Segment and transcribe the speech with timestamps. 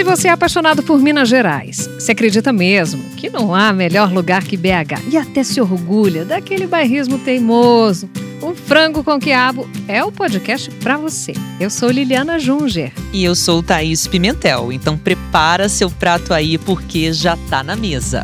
[0.00, 4.42] Se você é apaixonado por Minas Gerais, se acredita mesmo que não há melhor lugar
[4.42, 8.08] que BH e até se orgulha daquele bairrismo teimoso,
[8.40, 11.34] o Frango com Quiabo é o podcast para você.
[11.60, 12.94] Eu sou Liliana Junger.
[13.12, 14.72] E eu sou Thaís Pimentel.
[14.72, 18.22] Então prepara seu prato aí porque já tá na mesa.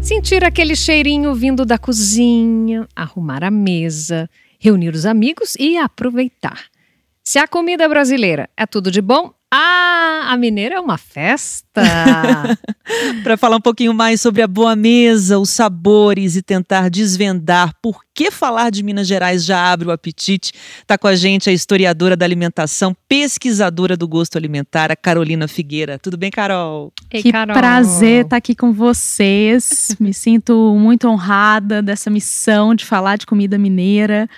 [0.00, 4.28] Sentir aquele cheirinho vindo da cozinha, arrumar a mesa,
[4.58, 6.66] reunir os amigos e aproveitar.
[7.22, 11.80] Se a comida brasileira é tudo de bom, ah, a mineira é uma festa!
[13.24, 18.02] Para falar um pouquinho mais sobre a boa mesa, os sabores e tentar desvendar por
[18.14, 22.14] que falar de Minas Gerais já abre o apetite, está com a gente a historiadora
[22.14, 25.98] da alimentação, pesquisadora do gosto alimentar, a Carolina Figueira.
[25.98, 26.92] Tudo bem, Carol?
[27.10, 27.54] Ei, que Carol.
[27.54, 29.96] prazer estar tá aqui com vocês.
[29.98, 34.28] Me sinto muito honrada dessa missão de falar de comida mineira,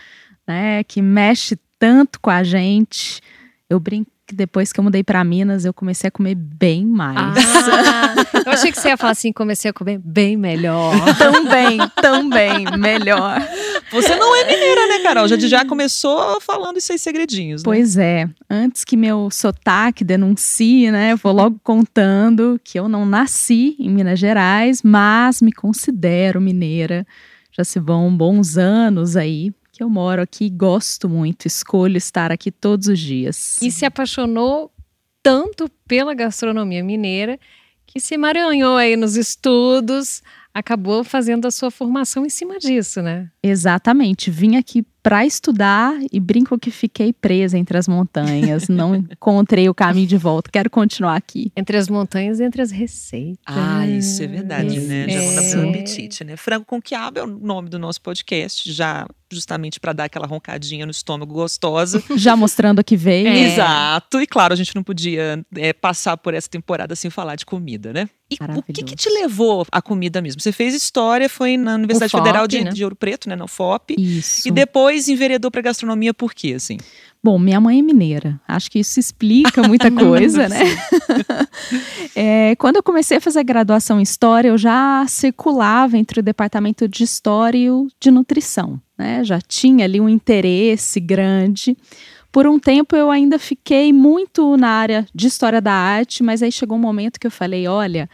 [0.47, 3.21] né, que mexe tanto com a gente.
[3.69, 7.19] Eu brinco que depois que eu mudei para Minas, eu comecei a comer bem mais.
[7.19, 8.15] Ah,
[8.47, 10.95] eu achei que você ia falar assim, comecei a comer bem melhor.
[11.19, 13.41] também, também, melhor.
[13.91, 15.27] Você não é mineira, né, Carol?
[15.27, 17.65] Já, já começou falando esses segredinhos, né?
[17.65, 18.29] Pois é.
[18.49, 23.91] Antes que meu sotaque denuncie, né, eu vou logo contando que eu não nasci em
[23.91, 27.05] Minas Gerais, mas me considero mineira.
[27.51, 32.51] Já se vão bons anos aí que eu moro aqui, gosto muito, escolho estar aqui
[32.53, 33.57] todos os dias.
[33.63, 34.71] E se apaixonou
[35.23, 37.41] tanto pela gastronomia mineira
[37.87, 43.31] que se emaranhou aí nos estudos, acabou fazendo a sua formação em cima disso, né?
[43.43, 44.31] Exatamente.
[44.31, 48.69] Vim aqui para estudar e brinco que fiquei presa entre as montanhas.
[48.69, 50.51] Não encontrei o caminho de volta.
[50.51, 51.51] Quero continuar aqui.
[51.57, 53.39] Entre as montanhas e entre as receitas.
[53.47, 55.09] Ah, isso é verdade, né?
[55.09, 56.37] Já não dá pelo apetite, né?
[56.37, 60.85] Frango com quiabo é o nome do nosso podcast, já justamente para dar aquela roncadinha
[60.85, 62.03] no estômago gostosa.
[62.17, 63.29] Já mostrando que veio.
[63.29, 63.39] É.
[63.39, 64.21] Exato.
[64.21, 67.93] E claro, a gente não podia é, passar por essa temporada sem falar de comida,
[67.93, 68.09] né?
[68.31, 70.41] E o que, que, te levou à comida mesmo?
[70.41, 72.71] Você fez história, foi na Universidade FOP, Federal de, né?
[72.71, 73.35] de, Ouro Preto, né?
[73.35, 73.97] No FOP.
[73.99, 74.47] Isso.
[74.47, 76.77] E depois enveredou para gastronomia por quê, assim?
[77.23, 78.41] Bom, minha mãe é mineira.
[78.49, 80.61] Acho que isso explica muita coisa, né?
[82.17, 86.89] é, quando eu comecei a fazer graduação em História, eu já circulava entre o departamento
[86.89, 88.81] de História e o de Nutrição.
[88.97, 89.23] Né?
[89.23, 91.77] Já tinha ali um interesse grande.
[92.33, 96.51] Por um tempo eu ainda fiquei muito na área de História da Arte, mas aí
[96.51, 98.09] chegou um momento que eu falei: olha,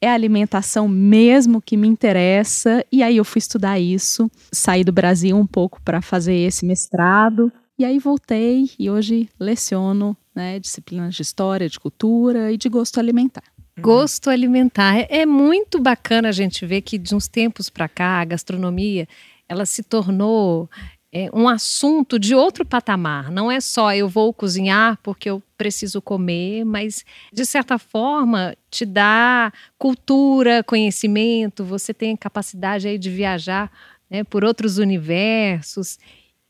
[0.00, 2.84] é a alimentação mesmo que me interessa.
[2.90, 7.52] E aí eu fui estudar isso, saí do Brasil um pouco para fazer esse mestrado.
[7.78, 12.98] E aí voltei e hoje leciono né, disciplinas de história, de cultura e de gosto
[12.98, 13.44] alimentar.
[13.76, 13.82] Uhum.
[13.82, 14.96] Gosto alimentar.
[14.96, 19.06] É, é muito bacana a gente ver que de uns tempos para cá a gastronomia
[19.48, 20.68] ela se tornou
[21.12, 23.30] é, um assunto de outro patamar.
[23.30, 28.84] Não é só eu vou cozinhar porque eu preciso comer, mas de certa forma te
[28.84, 31.64] dá cultura, conhecimento.
[31.64, 33.70] Você tem capacidade aí de viajar
[34.10, 35.98] né, por outros universos.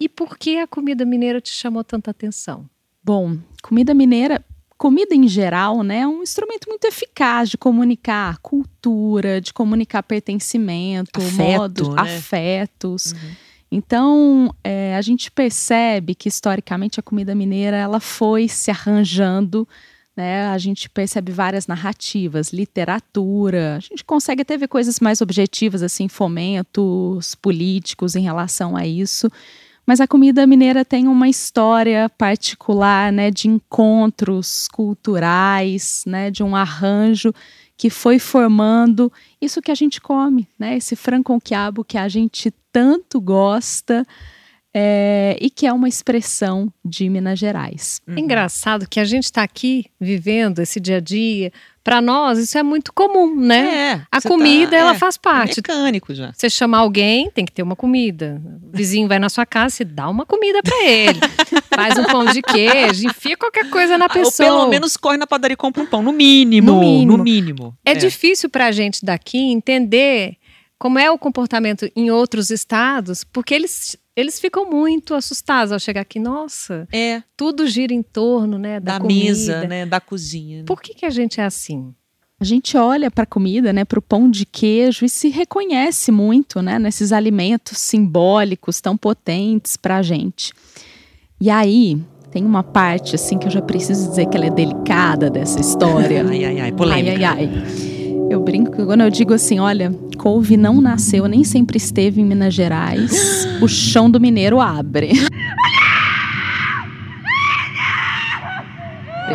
[0.01, 2.69] E por que a comida mineira te chamou tanta atenção?
[3.03, 4.45] Bom, comida mineira,
[4.77, 11.21] comida em geral, né, é um instrumento muito eficaz de comunicar cultura, de comunicar pertencimento,
[11.21, 11.95] Afeto, modos, né?
[12.03, 13.13] afetos.
[13.13, 13.48] Uhum.
[13.71, 19.69] Então, é, a gente percebe que historicamente a comida mineira ela foi se arranjando
[20.19, 20.49] né?
[20.49, 26.09] A gente percebe várias narrativas, literatura, a gente consegue até ver coisas mais objetivas, assim,
[26.09, 29.31] fomentos políticos em relação a isso.
[29.87, 36.57] Mas a comida mineira tem uma história particular, né, de encontros culturais, né, de um
[36.57, 37.33] arranjo
[37.79, 42.09] que foi formando isso que a gente come, né, esse frango com quiabo que a
[42.09, 44.05] gente tanto gosta.
[44.75, 48.01] É, e que é uma expressão de Minas Gerais.
[48.07, 51.51] É engraçado que a gente está aqui vivendo esse dia a dia.
[51.83, 53.93] Para nós, isso é muito comum, né?
[53.93, 55.61] É, a comida, tá, ela é, faz parte.
[55.61, 56.33] É mecânico já.
[56.35, 58.43] Você chama alguém, tem que ter uma comida.
[58.63, 61.19] O vizinho vai na sua casa, você dá uma comida para ele.
[61.75, 64.51] faz um pão de queijo, enfia qualquer coisa na pessoa.
[64.51, 66.73] Ou pelo menos corre na padaria e compra um pão, no mínimo.
[66.73, 67.17] No mínimo.
[67.17, 67.79] No mínimo.
[67.87, 67.95] É, é.
[67.95, 70.37] difícil para a gente daqui entender
[70.79, 76.01] como é o comportamento em outros estados, porque eles eles ficam muito assustados ao chegar
[76.01, 76.19] aqui.
[76.19, 77.23] Nossa, é.
[77.37, 79.25] tudo gira em torno, né, da, da comida.
[79.25, 80.59] mesa, né, da cozinha.
[80.59, 80.65] Né?
[80.67, 81.95] Por que, que a gente é assim?
[82.41, 86.11] A gente olha para a comida, né, para o pão de queijo e se reconhece
[86.11, 90.53] muito, né, nesses alimentos simbólicos tão potentes para a gente.
[91.41, 92.01] E aí
[92.33, 96.27] tem uma parte assim que eu já preciso dizer que ela é delicada dessa história.
[96.29, 97.13] ai, ai, ai, polêmica.
[97.13, 97.88] Ai, ai, ai.
[98.31, 102.53] Eu brinco quando eu digo assim, olha, couve não nasceu, nem sempre esteve em Minas
[102.53, 103.47] Gerais.
[103.61, 105.13] o chão do mineiro abre.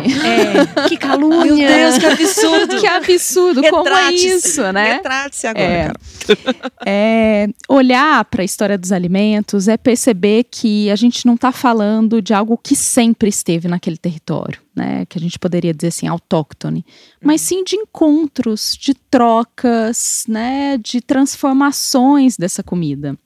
[0.02, 0.28] sempre.
[0.28, 1.44] É, que calúnia.
[1.44, 2.78] Meu Deus, que absurdo.
[2.80, 4.94] que absurdo, como é isso, né?
[4.94, 5.84] Retrate-se agora, É.
[5.86, 5.94] cara.
[6.86, 12.20] É, olhar para a história dos alimentos é perceber que a gente não está falando
[12.20, 15.04] de algo que sempre esteve naquele território, né?
[15.06, 16.84] Que a gente poderia dizer assim, autóctone,
[17.22, 20.78] mas sim de encontros, de trocas, né?
[20.78, 23.16] De transformações dessa comida.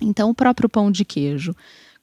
[0.00, 1.54] Então, o próprio pão de queijo.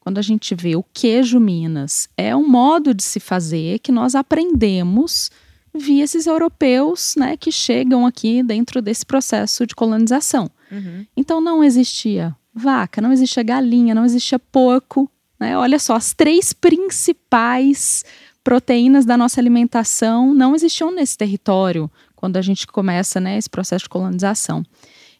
[0.04, 4.16] Quando a gente vê o queijo Minas, é um modo de se fazer que nós
[4.16, 5.32] aprendemos
[5.74, 10.52] via esses europeus né, que chegam aqui dentro desse processo de colonização.
[10.70, 11.06] Uhum.
[11.16, 15.10] Então não existia vaca, não existia galinha, não existia porco.
[15.40, 15.58] Né?
[15.58, 18.04] Olha só, as três principais
[18.44, 23.86] proteínas da nossa alimentação não existiam nesse território quando a gente começa né, esse processo
[23.86, 24.66] de colonização.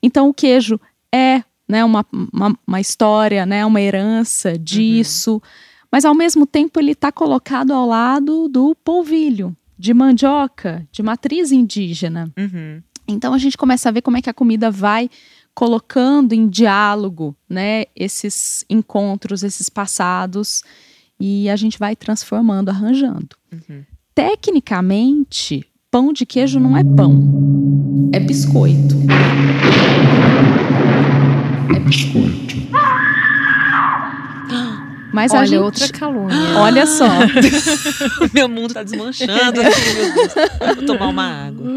[0.02, 0.78] Então o queijo
[1.10, 1.42] é
[1.74, 5.42] né, uma, uma, uma história, né, uma herança disso,
[5.92, 11.52] mas ao mesmo tempo ele está colocado ao lado do polvilho, de mandioca, de matriz
[11.52, 12.32] indígena.
[12.38, 12.80] Uhum.
[13.08, 15.10] Então a gente começa a ver como é que a comida vai
[15.56, 20.62] colocando em diálogo, né, esses encontros, esses passados,
[21.20, 23.36] e a gente vai transformando, arranjando.
[23.52, 23.84] Uhum.
[24.14, 28.96] Tecnicamente, pão de queijo não é pão, é biscoito.
[31.70, 32.56] É biscoito.
[35.14, 36.36] Mas a Olha, gente, outra calúnia.
[36.58, 37.06] olha só,
[38.34, 40.34] Meu mundo tá desmanchando aqui, meu Deus.
[40.76, 41.76] Vou tomar uma água.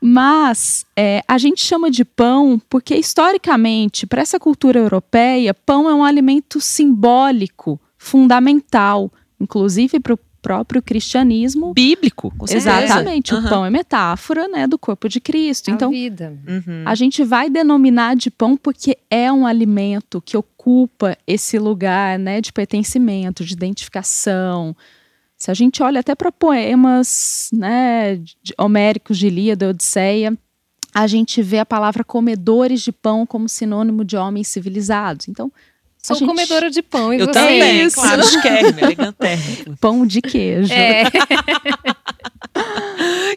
[0.00, 5.94] Mas é, a gente chama de pão porque, historicamente, para essa cultura europeia, pão é
[5.94, 11.72] um alimento simbólico, fundamental, inclusive para o próprio cristianismo.
[11.74, 12.82] Bíblico, com certeza.
[12.82, 13.46] Exatamente, Aham.
[13.46, 15.70] o pão é metáfora né, do corpo de Cristo.
[15.70, 16.36] A Então, vida.
[16.48, 16.82] Uhum.
[16.86, 22.40] a gente vai denominar de pão porque é um alimento que ocupa esse lugar né,
[22.40, 24.74] de pertencimento, de identificação.
[25.36, 30.36] Se a gente olha até para poemas né, de- homéricos de Ilíada, Odisseia,
[30.94, 35.28] a gente vê a palavra comedores de pão como sinônimo de homens civilizados.
[35.28, 35.50] Então,
[36.02, 37.12] Sou gente- comedora de pão.
[37.12, 37.32] E Eu você?
[37.32, 37.96] também, Isso.
[37.96, 39.76] claro, esquerme, elegantérrimo.
[39.80, 40.72] pão de queijo.
[40.72, 41.04] É.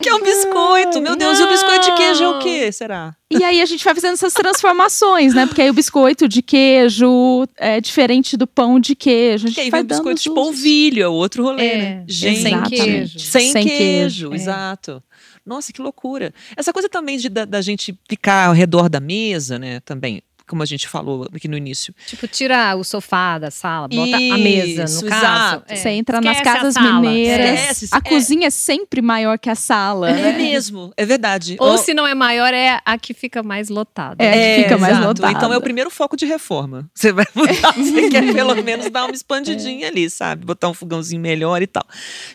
[0.02, 1.40] Que é um biscoito, meu Deus.
[1.40, 3.16] E o biscoito de queijo é o quê, será?
[3.32, 5.46] E aí a gente vai fazendo essas transformações, né?
[5.46, 9.46] Porque aí o biscoito de queijo é diferente do pão de queijo.
[9.46, 12.06] A gente Que aí vai vem o biscoito de polvilho, é outro rolê, É, né?
[12.10, 13.20] sem Gente, queijo.
[13.20, 14.36] Sem, Sem queijo, queijo, é.
[14.36, 15.02] exato.
[15.46, 16.34] Nossa, que loucura.
[16.58, 19.80] Essa coisa também de, da, da gente ficar ao redor da mesa, né?
[19.82, 20.22] Também,
[20.54, 21.96] como a gente falou aqui no início.
[22.06, 25.26] Tipo, tira o sofá da sala, bota a mesa, Isso, no caso.
[25.26, 25.66] exato.
[25.68, 25.76] É.
[25.76, 27.60] Você entra nas Esquece a casas mineiras.
[27.60, 28.02] Esquece, a é.
[28.02, 30.12] cozinha é sempre maior que a sala.
[30.12, 30.38] É, né?
[30.38, 31.58] mesmo, é verdade.
[31.60, 34.24] Ou Ó, se não é maior, é a que fica mais lotada.
[34.24, 35.08] É, que fica mais exato.
[35.08, 35.34] lotada.
[35.34, 36.88] Então é o primeiro foco de reforma.
[36.94, 40.46] Você vai mudar, você quer pelo menos dar uma expandidinha ali, sabe?
[40.46, 41.84] Botar um fogãozinho melhor e tal.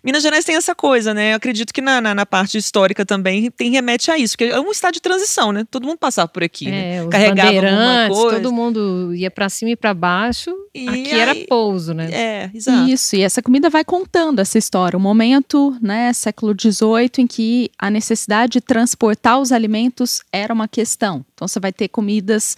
[0.02, 1.34] Minas Gerais tem essa coisa, né?
[1.34, 4.58] Eu acredito que na, na, na parte histórica também tem remete a isso, que é
[4.58, 5.64] um estado de transição, né?
[5.70, 6.96] Todo mundo passava por aqui, né?
[6.96, 8.40] É, os Carregava alguma bandeirantes, coisa.
[8.42, 10.50] todo mundo ia pra cima e pra baixo.
[10.74, 12.08] E Aqui era aí- pouso, né?
[12.12, 12.88] É, exato.
[12.90, 14.96] Isso, e essa comida vai contando essa história.
[14.96, 20.68] Um momento, né, século XVIII, em que a necessidade de transportar os alimentos era uma
[20.68, 21.24] questão.
[21.34, 22.56] Então você vai ter comidas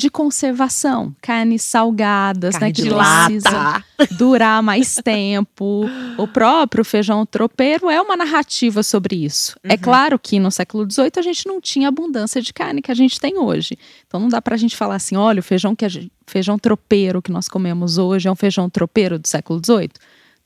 [0.00, 3.84] de conservação, carnes salgadas, Carne né, que lata.
[4.12, 5.84] durar mais tempo.
[6.16, 9.56] O próprio feijão tropeiro é uma narrativa sobre isso.
[9.62, 12.90] É claro que no século XVIII a gente não tinha a abundância de carne que
[12.90, 13.76] a gente tem hoje.
[14.06, 17.20] Então não dá pra gente falar assim, olha, o feijão que a gente, feijão tropeiro
[17.20, 19.90] que nós comemos hoje é um feijão tropeiro do século XVIII.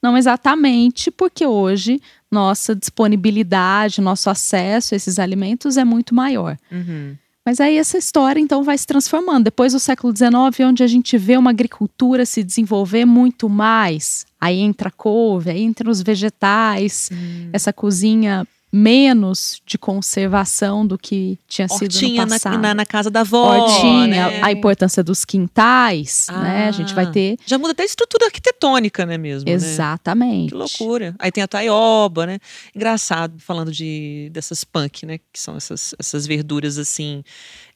[0.02, 6.58] Não exatamente, porque hoje nossa disponibilidade, nosso acesso a esses alimentos é muito maior.
[6.70, 7.16] Uhum.
[7.44, 9.44] Mas aí essa história então vai se transformando.
[9.44, 14.60] Depois do século XIX, onde a gente vê uma agricultura se desenvolver muito mais, aí
[14.60, 17.50] entra a couve, aí entra os vegetais, Hum.
[17.52, 18.46] essa cozinha
[18.76, 22.58] menos de conservação do que tinha sido Hortinha no na, passado.
[22.58, 23.56] na, na casa da avó.
[23.56, 24.42] Hortinha, né?
[24.42, 26.66] a importância dos quintais, né?
[26.66, 29.48] A gente vai Ah, ter Já muda até a estrutura arquitetônica, né, mesmo?
[29.48, 29.54] né?
[29.54, 30.48] exatamente.
[30.50, 31.14] Que loucura.
[31.20, 32.38] Aí tem a taioba, né?
[32.74, 35.18] Engraçado, falando de dessas punk, né?
[35.18, 37.22] Que são essas, essas verduras assim.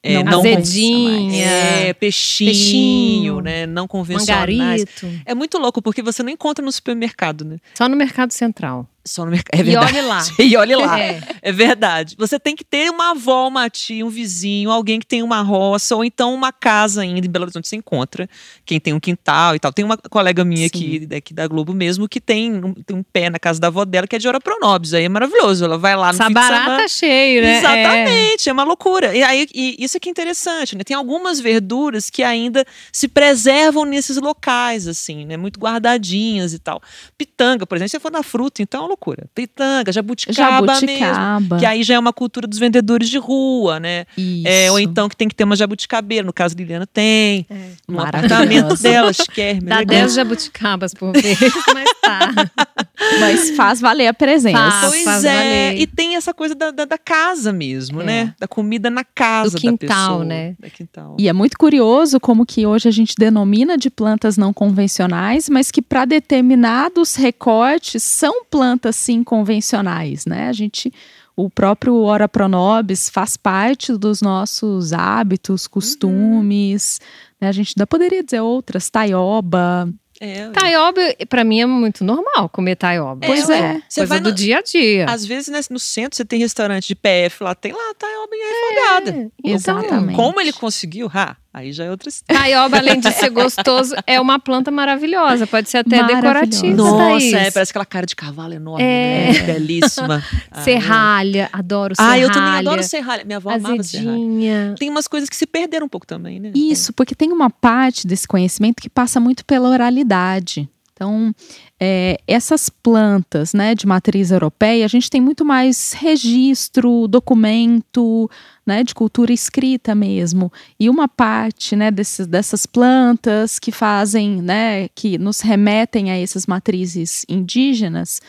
[0.03, 1.45] É, Não não Azedinha.
[1.47, 3.41] É, peixinho, Peixinho.
[3.41, 3.67] né?
[3.67, 4.49] Não convencionais.
[4.49, 5.23] Mangarito.
[5.25, 7.59] É muito louco, porque você não encontra no supermercado, né?
[7.75, 8.89] Só no Mercado Central.
[9.05, 9.59] Só no mercado.
[9.59, 9.93] É E verdade.
[9.97, 10.23] olhe lá.
[10.39, 11.01] E olhe lá.
[11.01, 11.21] É.
[11.41, 12.15] É verdade.
[12.19, 15.97] Você tem que ter uma avó, uma tia, um vizinho, alguém que tem uma roça,
[15.97, 18.29] ou então uma casa ainda em Belo Horizonte você encontra.
[18.67, 19.73] Quem tem um quintal e tal.
[19.73, 23.31] Tem uma colega minha aqui, daqui da Globo mesmo, que tem um, tem um pé
[23.31, 24.93] na casa da avó dela, que é de Ora Pronobis.
[24.93, 25.65] Aí é maravilhoso.
[25.65, 26.83] Ela vai lá no Sabará semana.
[26.83, 27.55] tá cheio, né?
[27.55, 27.59] É.
[27.59, 28.53] Exatamente, é.
[28.53, 29.15] uma loucura.
[29.17, 30.85] E aí e isso é que é interessante, né?
[30.85, 35.37] Tem algumas verduras que ainda se preservam nesses locais, assim, né?
[35.37, 36.83] Muito guardadinhas e tal.
[37.17, 39.27] Pitanga, por exemplo, se for na fruta, então é uma loucura.
[39.35, 41.41] Pitanga, jabuticaba, jabuticaba.
[41.41, 41.59] mesmo.
[41.59, 44.05] Que aí já é uma cultura dos vendedores de rua, né?
[44.45, 46.27] É, ou então que tem que ter uma jabuticabeira.
[46.27, 47.47] No caso, Liliana tem.
[47.49, 47.71] É.
[47.87, 49.63] No apartamento dela, quer.
[49.63, 51.39] Dá 10 jabuticabas por vez,
[51.73, 52.31] mas tá.
[53.21, 54.59] Mas faz valer a presença.
[54.59, 55.35] Faz, pois faz é.
[55.35, 55.81] Valer.
[55.81, 58.05] E tem essa coisa da, da, da casa mesmo, é.
[58.05, 58.35] né?
[58.39, 60.25] Da comida na casa Do quintal, da pessoa.
[60.25, 60.57] né?
[60.75, 61.17] quintal.
[61.19, 65.71] E é muito curioso como que hoje a gente denomina de plantas não convencionais, mas
[65.71, 70.49] que para determinados recortes são plantas sim convencionais, né?
[70.49, 70.93] A gente
[71.37, 75.71] o próprio Ora Pronobis faz parte dos nossos hábitos, uhum.
[75.71, 77.01] costumes.
[77.01, 77.37] Uhum.
[77.41, 77.49] Né?
[77.49, 79.89] A gente ainda poderia dizer outras, taioba,
[80.21, 83.25] é, taioba, pra mim, é muito normal comer taioba.
[83.25, 83.59] Pois é.
[83.59, 83.83] é.
[83.89, 85.07] Você vai do dia a dia.
[85.09, 88.41] Às vezes, né, no centro, você tem restaurante de PF lá, tem lá taioba em
[88.41, 89.31] refogada.
[89.45, 90.17] É, exatamente.
[90.17, 91.09] Como ele conseguiu?
[91.15, 92.41] Ah, Aí já é outra história.
[92.41, 95.47] Taioba, além de ser gostoso, é uma planta maravilhosa.
[95.47, 96.77] Pode ser até decorativa.
[96.77, 99.33] Nossa, é, parece aquela cara de cavalo enorme, é.
[99.33, 99.43] né?
[99.43, 100.23] Belíssima.
[100.63, 102.15] serralha, adoro serralha.
[102.15, 103.25] Ah, eu também adoro serralha.
[103.25, 103.73] Minha avó Azedinha.
[103.73, 104.75] amava serralha.
[104.79, 106.53] Tem umas coisas que se perderam um pouco também, né?
[106.55, 110.69] Isso, porque tem uma parte desse conhecimento que passa muito pela oralidade.
[110.99, 111.33] Então,
[111.79, 118.29] é, essas plantas né, de matriz europeia, a gente tem muito mais registro, documento,
[118.67, 120.53] né, de cultura escrita mesmo.
[120.79, 126.47] E uma parte né, desses, dessas plantas que fazem, né, que nos remetem a essas
[126.47, 128.21] matrizes indígenas,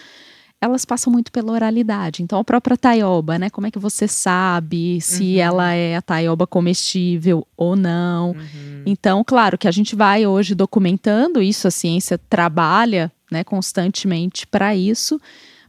[0.62, 2.22] elas passam muito pela oralidade.
[2.22, 3.50] Então, a própria taioba, né?
[3.50, 5.40] Como é que você sabe se uhum.
[5.40, 8.32] ela é a taioba comestível ou não?
[8.32, 8.84] Uhum.
[8.86, 14.76] Então, claro que a gente vai hoje documentando isso, a ciência trabalha né, constantemente para
[14.76, 15.20] isso,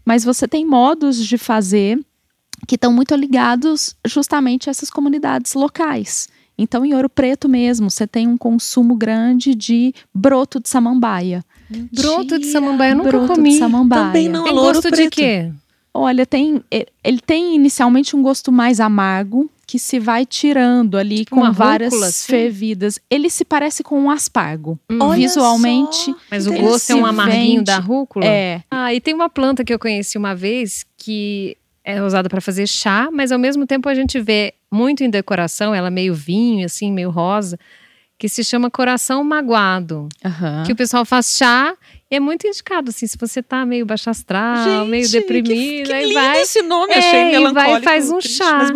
[0.04, 2.00] mas você tem modos de fazer
[2.66, 6.28] que estão muito ligados justamente a essas comunidades locais.
[6.58, 11.42] Então, em Ouro Preto mesmo, você tem um consumo grande de broto de samambaia.
[11.92, 13.50] Broto de samambaia eu nunca broto comi.
[13.50, 14.06] De samambaia.
[14.06, 14.96] Também não tem gosto preto.
[14.96, 15.52] de quê?
[15.92, 16.62] Olha, tem
[17.02, 21.92] ele tem inicialmente um gosto mais amargo que se vai tirando ali tipo com várias
[21.92, 22.26] rúcula, assim?
[22.26, 22.98] fervidas.
[23.08, 24.78] Ele se parece com um aspargo.
[24.90, 25.10] Hum.
[25.10, 26.14] Visualmente.
[26.28, 28.24] Mas o gosto é um amarguinho vende, da rúcula?
[28.24, 28.62] É.
[28.68, 32.66] Ah, e tem uma planta que eu conheci uma vez que é usada para fazer
[32.66, 36.92] chá, mas ao mesmo tempo a gente vê muito em decoração, ela meio vinho, assim,
[36.92, 37.58] meio rosa,
[38.20, 40.06] que se chama coração magoado.
[40.22, 40.62] Uhum.
[40.66, 41.74] Que o pessoal faz chá
[42.10, 45.82] e é muito indicado, assim, se você tá meio baixo astral, Gente, meio deprimido, que,
[45.84, 46.42] que aí vai.
[46.42, 47.72] esse nome, é, achei melancólico.
[47.72, 48.70] vai faz um chá.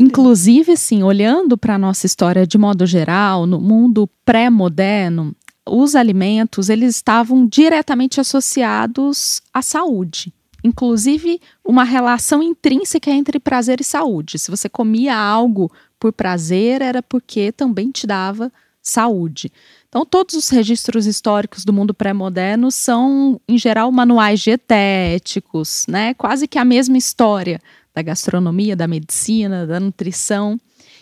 [0.00, 5.34] Inclusive, assim, olhando para a nossa história de modo geral, no mundo pré-moderno,
[5.68, 10.32] os alimentos eles estavam diretamente associados à saúde
[10.66, 14.38] inclusive uma relação intrínseca entre prazer e saúde.
[14.38, 19.50] Se você comia algo por prazer, era porque também te dava saúde.
[19.88, 26.12] Então, todos os registros históricos do mundo pré-moderno são, em geral, manuais dietéticos, né?
[26.14, 27.60] Quase que a mesma história
[27.94, 30.60] da gastronomia, da medicina, da nutrição.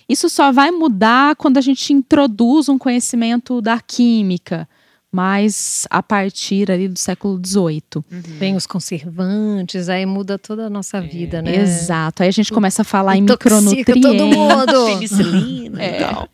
[0.08, 4.68] Isso só vai mudar quando a gente introduz um conhecimento da química,
[5.14, 7.82] mas a partir ali do século XVIII.
[7.94, 8.20] Uhum.
[8.36, 11.00] Vem os conservantes, aí muda toda a nossa é.
[11.02, 11.54] vida, né?
[11.54, 12.24] Exato.
[12.24, 14.02] Aí a gente começa a falar em micronutrientes.
[14.02, 14.86] todo mundo.
[14.98, 15.96] Penicilina é.
[15.96, 16.28] e tal.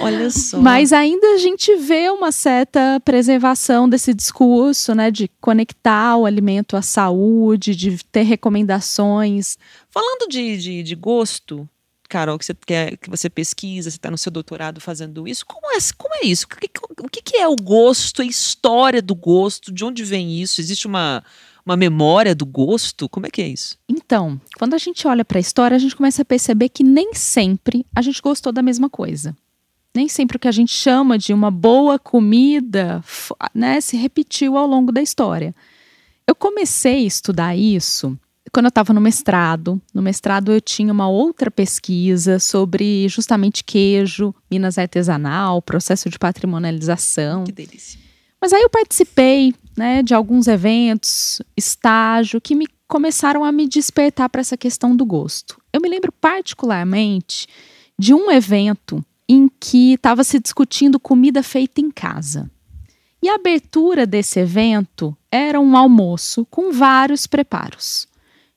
[0.00, 0.58] Olha só.
[0.58, 5.12] Mas ainda a gente vê uma certa preservação desse discurso, né?
[5.12, 9.56] De conectar o alimento à saúde, de ter recomendações.
[9.88, 11.68] Falando de, de, de gosto,
[12.14, 15.44] Carol, que você, quer, que você pesquisa, você está no seu doutorado fazendo isso.
[15.44, 16.46] Como é, como é isso?
[16.46, 19.72] O que, o que é o gosto, a história do gosto?
[19.72, 20.60] De onde vem isso?
[20.60, 21.24] Existe uma,
[21.66, 23.08] uma memória do gosto?
[23.08, 23.76] Como é que é isso?
[23.88, 27.14] Então, quando a gente olha para a história, a gente começa a perceber que nem
[27.14, 29.36] sempre a gente gostou da mesma coisa.
[29.92, 33.02] Nem sempre o que a gente chama de uma boa comida
[33.52, 35.52] né, se repetiu ao longo da história.
[36.28, 38.16] Eu comecei a estudar isso
[38.54, 44.32] quando eu estava no mestrado, no mestrado eu tinha uma outra pesquisa sobre justamente queijo,
[44.48, 47.42] Minas artesanal, processo de patrimonialização.
[47.42, 47.98] Que delícia.
[48.40, 54.28] Mas aí eu participei, né, de alguns eventos, estágio, que me começaram a me despertar
[54.28, 55.60] para essa questão do gosto.
[55.72, 57.48] Eu me lembro particularmente
[57.98, 62.48] de um evento em que estava se discutindo comida feita em casa.
[63.20, 68.06] E a abertura desse evento era um almoço com vários preparos.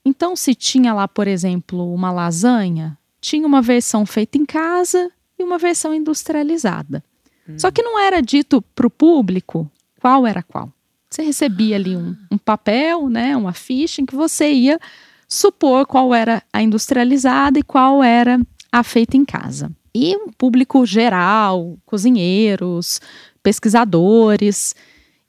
[0.07, 5.43] Então, se tinha lá, por exemplo, uma lasanha, tinha uma versão feita em casa e
[5.43, 7.03] uma versão industrializada.
[7.45, 7.59] Hum.
[7.59, 10.71] Só que não era dito para o público qual era qual.
[11.09, 14.79] Você recebia ali um, um, papel, né, uma ficha em que você ia
[15.27, 18.39] supor qual era a industrializada e qual era
[18.71, 19.69] a feita em casa.
[19.93, 23.01] E um público geral, cozinheiros,
[23.43, 24.73] pesquisadores.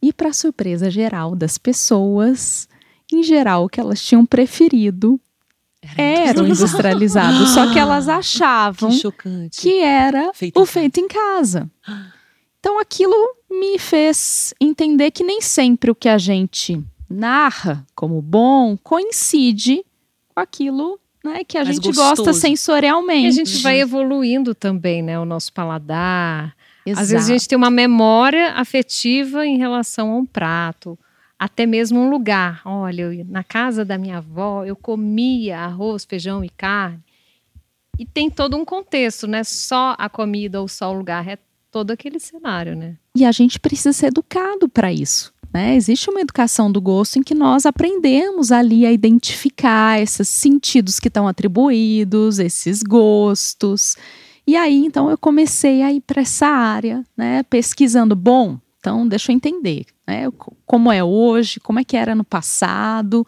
[0.01, 2.69] E, para surpresa geral das pessoas,
[3.13, 5.21] em geral, o que elas tinham preferido
[5.97, 7.47] era o industrializado.
[7.47, 11.71] só que elas achavam Que que era Feito o feito em casa.
[12.61, 13.15] Então aquilo
[13.51, 19.85] me fez entender que nem sempre o que a gente narra como bom coincide
[20.35, 22.31] com aquilo né, que a Mais gente gosta gostoso.
[22.31, 23.27] E sensorialmente.
[23.29, 25.19] a gente vai evoluindo também, né?
[25.19, 26.55] O nosso paladar.
[26.85, 27.03] Exato.
[27.03, 30.99] Às vezes a gente tem uma memória afetiva em relação a um prato,
[31.39, 32.63] até mesmo um lugar.
[32.65, 36.99] Olha, eu- na casa da minha avó eu comia arroz, feijão e carne.
[37.99, 39.43] E tem todo um contexto, né?
[39.45, 41.39] Só a comida ou só o lugar, é
[41.71, 42.97] todo aquele cenário, né?
[43.15, 45.33] E a gente precisa ser educado para isso.
[45.53, 45.77] Né?
[45.77, 51.09] Existe uma educação do gosto em que nós aprendemos ali a identificar esses sentidos que
[51.09, 53.97] estão atribuídos, esses gostos.
[54.47, 57.43] E aí, então, eu comecei a ir para essa área, né?
[57.45, 58.15] pesquisando.
[58.15, 60.31] Bom, então, deixa eu entender né?
[60.31, 63.27] co- como é hoje, como é que era no passado.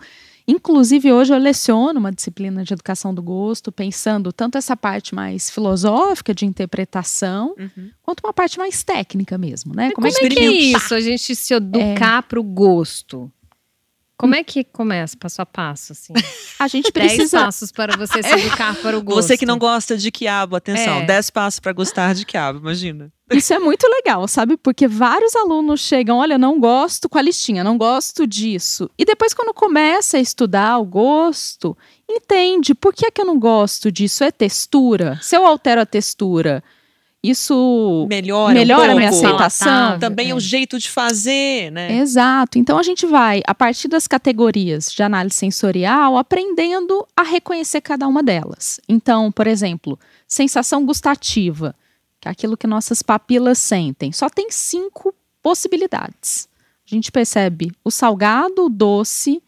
[0.49, 5.51] Inclusive, hoje eu leciono uma disciplina de educação do gosto, pensando tanto essa parte mais
[5.51, 7.91] filosófica de interpretação, Uhum.
[8.03, 9.91] quanto uma parte mais técnica mesmo, né?
[9.93, 13.31] Como, é que é isso, a gente se educar para o gosto?
[14.21, 16.13] Como é que começa, passo a passo, assim?
[16.59, 19.17] a gente Dez precisa passos para você se educar para o gosto.
[19.31, 21.07] Você que não gosta de quiabo, atenção, É.
[21.07, 23.11] 10 passos para gostar de quiabo, imagina.
[23.33, 24.59] Isso é muito legal, sabe?
[24.59, 28.91] Porque vários alunos chegam, olha, não gosto com a listinha, não gosto disso.
[28.99, 31.75] E depois, quando começa a estudar o gosto,
[32.07, 34.23] entende por que é que eu não gosto disso?
[34.23, 35.19] É textura?
[35.23, 36.63] Se eu altero a textura,
[37.23, 39.99] isso Melhora, melhora um a minha aceitação?
[39.99, 41.99] Também é o jeito de fazer, né?
[41.99, 42.59] Exato.
[42.59, 48.09] Então a gente vai, a partir das categorias de análise sensorial, aprendendo a reconhecer cada
[48.09, 48.81] uma delas.
[48.89, 51.75] Então, por exemplo, sensação gustativa,
[52.19, 56.49] que é aquilo que nossas papilas sentem, só tem cinco possibilidades.
[56.91, 59.43] A gente percebe o salgado, o doce,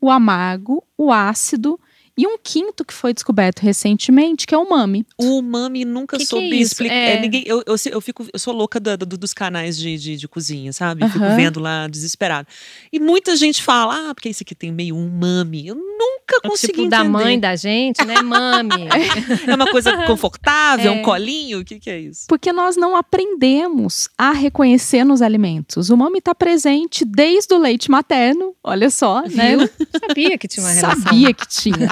[0.00, 1.80] o amargo, o ácido
[2.16, 5.04] e um quinto que foi descoberto recentemente, que é o umami.
[5.18, 6.94] O umami nunca Que que soube é explicar.
[6.94, 7.16] É.
[7.16, 10.16] é, ninguém, eu, eu, eu fico, eu sou louca da- do- dos canais de, de,
[10.16, 11.02] de cozinha, sabe?
[11.04, 12.48] Eu Fico vendo lá desesperado.
[12.92, 15.66] E muita gente fala, ah, porque isso aqui tem meio umami.
[15.66, 16.96] Eu nunca É o consegui tipo entender.
[16.96, 18.86] da mãe da gente, né, mami?
[19.46, 20.94] É uma coisa confortável, É.
[20.94, 21.60] um colinho?
[21.60, 22.24] O que, que é isso?
[22.28, 25.90] Porque nós não aprendemos a reconhecer nos alimentos.
[25.90, 29.56] O umami está presente desde o leite materno, olha só, né?
[29.56, 29.70] Viu?
[30.08, 31.02] Sabia que tinha uma relação.
[31.02, 31.88] Sabia que tinha.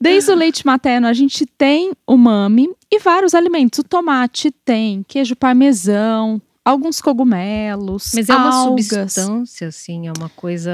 [0.00, 3.80] Desde o leite materno a gente tem umami e vários alimentos.
[3.80, 8.86] O tomate tem, queijo parmesão, alguns cogumelos, Mas é uma algas.
[8.86, 10.70] substância, assim, é uma coisa.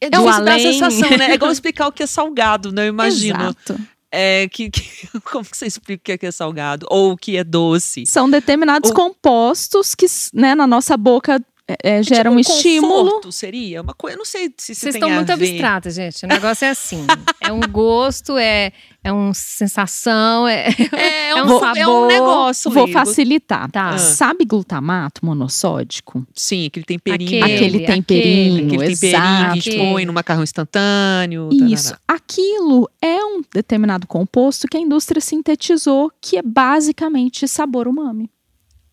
[0.00, 0.72] É o difícil dar a além.
[0.72, 1.30] sensação, né?
[1.30, 2.82] É igual explicar o que é salgado, né?
[2.84, 3.40] Eu imagino.
[3.40, 3.80] Exato.
[4.10, 6.86] É, que, que- como que você explica o que é, que é salgado?
[6.90, 8.04] Ou o que é doce?
[8.06, 13.04] São determinados O- compostos que né, na nossa boca é, é, geram um tipo estímulo.
[13.04, 14.14] conforto, seria uma coisa.
[14.14, 16.24] Eu não sei se Vocês estão muito abstratas, gente.
[16.24, 17.04] O negócio é assim:
[17.40, 22.06] é um gosto, é, é uma sensação, é, É, É um um, é um sabor.
[22.06, 22.70] negócio.
[22.70, 22.92] Vou ali.
[22.92, 23.68] facilitar.
[23.70, 23.90] Tá.
[23.90, 23.98] Ah.
[23.98, 26.24] Sabe glutamato monossódico?
[26.32, 27.44] Sim, aquele temperinho.
[27.44, 31.48] Aquele, Aquele temperinho, Aquele temperinho que a gente põe no macarrão instantâneo.
[31.52, 31.90] Isso.
[31.90, 32.00] tarará.
[32.06, 38.30] Aquilo é um determinado composto que a indústria sintetizou, que é basicamente sabor umami,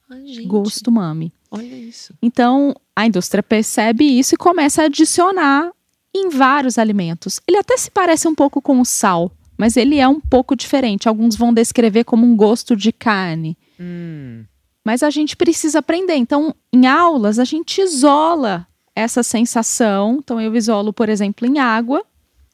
[0.09, 1.31] Ai, gente, gosto umami.
[1.55, 2.15] Olha isso.
[2.19, 5.71] Então, a indústria percebe isso e começa a adicionar
[6.11, 7.39] em vários alimentos.
[7.47, 11.07] Ele até se parece um pouco com o sal, mas ele é um pouco diferente.
[11.07, 13.55] Alguns vão descrever como um gosto de carne.
[13.79, 14.45] Hum.
[14.83, 16.15] Mas a gente precisa aprender.
[16.15, 20.17] Então, em aulas, a gente isola essa sensação.
[20.23, 22.03] Então, eu isolo, por exemplo, em água.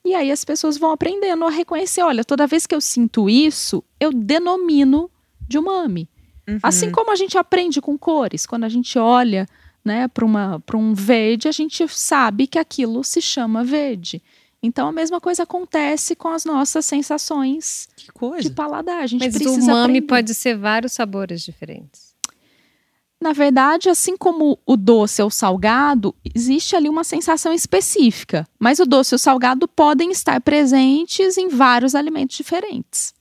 [0.03, 3.81] E aí as pessoas vão aprendendo a reconhecer: olha, toda vez que eu sinto isso,
[3.97, 5.09] eu denomino
[5.47, 6.09] de umami.
[6.53, 6.59] Uhum.
[6.63, 9.47] Assim como a gente aprende com cores, quando a gente olha
[9.83, 14.21] né, para um verde, a gente sabe que aquilo se chama verde.
[14.61, 18.49] Então a mesma coisa acontece com as nossas sensações Que de coisa.
[18.51, 19.03] paladar.
[19.03, 20.01] A gente Mas o precisa umami aprender.
[20.07, 22.09] pode ser vários sabores diferentes.
[23.21, 28.47] Na verdade, assim como o doce ou o salgado, existe ali uma sensação específica.
[28.57, 33.13] Mas o doce e o salgado podem estar presentes em vários alimentos diferentes.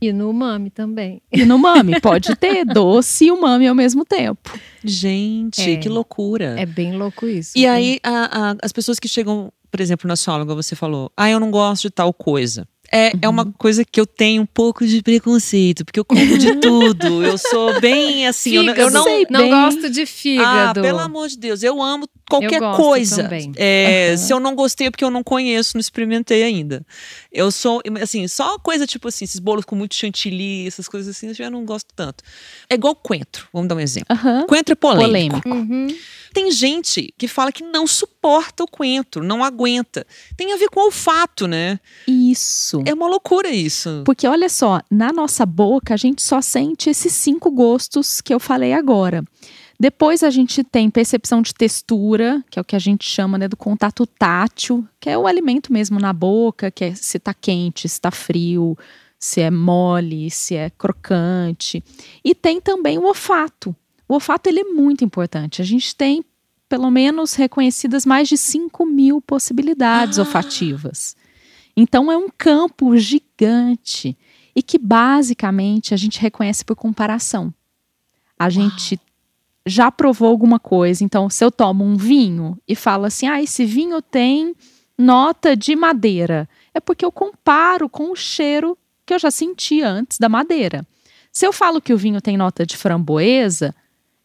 [0.00, 1.20] E no umami também.
[1.32, 4.56] E no umami pode ter doce e umami ao mesmo tempo.
[4.84, 5.76] Gente, É.
[5.76, 6.54] que loucura.
[6.58, 7.52] É bem louco isso.
[7.56, 10.76] E aí, a- a- as pessoas que chegam, por exemplo, na sua aula, igual você
[10.76, 12.66] falou, ah, eu não gosto de tal coisa.
[12.90, 16.54] É, é uma coisa que eu tenho um pouco de preconceito, porque eu como de
[16.60, 17.22] tudo.
[17.22, 18.94] Eu sou bem assim, eu não, eu Fígado.
[18.94, 19.04] não.
[19.04, 19.50] Sei não bem.
[19.50, 20.80] gosto de Ah, fígado.
[20.80, 23.30] pelo amor de Deus, eu amo qualquer gosto coisa.
[23.56, 24.16] É, Aham.
[24.16, 26.84] Se eu não gostei é porque eu não conheço, não experimentei ainda.
[27.32, 31.28] Eu sou, assim, só coisa tipo assim, esses bolos com muito chantilly, essas coisas assim,
[31.28, 32.22] eu já não gosto tanto.
[32.68, 34.14] É igual coentro, vamos dar um exemplo.
[34.14, 34.46] Aham.
[34.46, 35.40] Coentro é polêmico.
[35.42, 35.48] Polêmico.
[35.48, 35.88] Uhum.
[36.32, 40.06] Tem gente que fala que não suporta o coentro, não aguenta.
[40.36, 41.80] Tem a ver com olfato, né?
[42.06, 42.82] Isso.
[42.84, 44.02] É uma loucura isso.
[44.04, 48.38] Porque olha só, na nossa boca a gente só sente esses cinco gostos que eu
[48.38, 49.24] falei agora.
[49.80, 53.46] Depois a gente tem percepção de textura, que é o que a gente chama né,
[53.46, 57.88] do contato tátil, que é o alimento mesmo na boca, que é se está quente,
[57.88, 58.76] se está frio,
[59.18, 61.82] se é mole, se é crocante.
[62.24, 63.74] E tem também o olfato.
[64.08, 65.62] O olfato ele é muito importante.
[65.62, 66.24] A gente tem
[66.68, 70.22] pelo menos reconhecidas mais de 5 mil possibilidades Ah.
[70.22, 71.16] olfativas.
[71.76, 74.18] Então é um campo gigante
[74.56, 77.54] e que basicamente a gente reconhece por comparação.
[78.36, 79.00] A gente
[79.68, 83.64] já provou alguma coisa, então se eu tomo um vinho e falo assim: "Ah, esse
[83.64, 84.54] vinho tem
[84.96, 88.76] nota de madeira", é porque eu comparo com o cheiro
[89.06, 90.86] que eu já senti antes da madeira.
[91.32, 93.74] Se eu falo que o vinho tem nota de framboesa,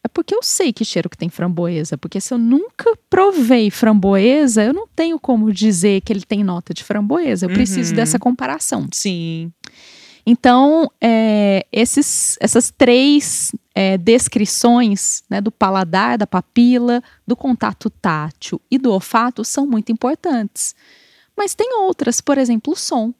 [0.02, 4.62] é porque eu sei que cheiro que tem framboesa, porque se eu nunca provei framboesa,
[4.62, 7.46] eu não tenho como dizer que ele tem nota de framboesa.
[7.46, 7.96] Eu preciso Uhum.
[7.96, 8.86] dessa comparação.
[8.92, 9.50] Sim.
[10.26, 18.60] Então, é, esses, essas três é, descrições né, do paladar, da papila, do contato tátil
[18.70, 20.74] e do olfato são muito importantes.
[21.36, 23.12] Mas tem outras, por exemplo, o som.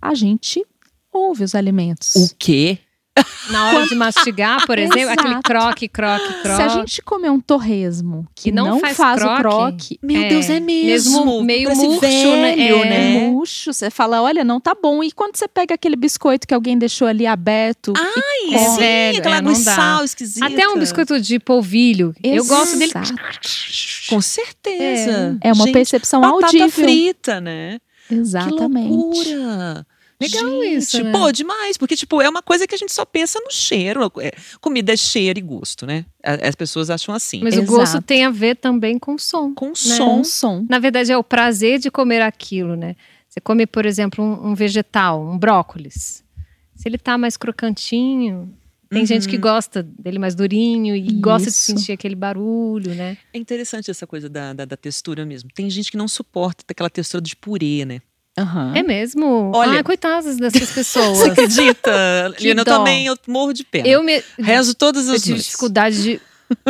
[0.00, 0.64] A gente
[1.12, 2.14] ouve os alimentos.
[2.14, 2.78] O quê?
[3.50, 5.42] Na hora de mastigar, por exemplo, aquele Exato.
[5.42, 6.56] croque, croque, croque.
[6.56, 10.22] Se a gente comer um torresmo que não não, faz faz, croque, o croque, Meu
[10.22, 11.24] É, Deus, é mesmo.
[11.24, 12.54] mesmo meio murcho, né?
[12.56, 12.88] velho, É.
[12.88, 13.16] né?
[13.16, 15.02] é murcho, você fala, olha, não tá bom.
[15.02, 19.18] E quando você pega aquele biscoito que alguém deixou ali aberto, Ai, É sim, velho,
[19.18, 20.46] aquela é, água sal esquisita.
[20.46, 22.14] Até um biscoito de polvilho.
[22.22, 22.92] Eu gosto dele.
[22.94, 23.14] Exato.
[24.08, 25.38] Com certeza.
[25.42, 26.70] é uma Gente, percepção batata audível.
[26.70, 27.78] frita, né?
[28.10, 28.88] Exatamente.
[28.88, 28.94] Que
[29.34, 29.86] loucura.
[30.20, 31.12] Legal Gente, isso, né?
[31.12, 31.76] Pô, demais.
[31.76, 34.10] Porque, tipo, é uma coisa que a gente só pensa no cheiro.
[34.20, 36.04] É, comida é cheiro e gosto, né?
[36.22, 37.40] As pessoas acham assim.
[37.42, 37.72] Mas o Exato.
[37.78, 39.54] gosto tem a ver também com som.
[39.54, 40.24] Com Com som.
[40.24, 40.66] som.
[40.68, 42.96] Na verdade, é o prazer de comer aquilo, né?
[43.28, 46.24] Você come, por exemplo, um, um vegetal, um brócolis.
[46.74, 48.52] Se ele tá mais crocantinho,
[48.90, 49.42] tem gente que Uhum.
[49.42, 51.66] gosta dele mais durinho e gosta de Isso.
[51.66, 53.18] sentir aquele barulho, né?
[53.32, 55.50] É interessante essa coisa da, da, da textura mesmo.
[55.54, 58.00] Tem gente que não suporta aquela textura de purê, né?
[58.38, 58.72] Aham.
[58.76, 59.50] É mesmo?
[59.54, 61.18] Olha- Ai, coitadas dessas pessoas.
[61.18, 62.34] Você acredita?
[62.36, 63.86] Que Liana, eu também eu morro de pena.
[63.88, 65.46] eu me, rezo todas eu as tive noites.
[65.46, 66.20] dificuldade de,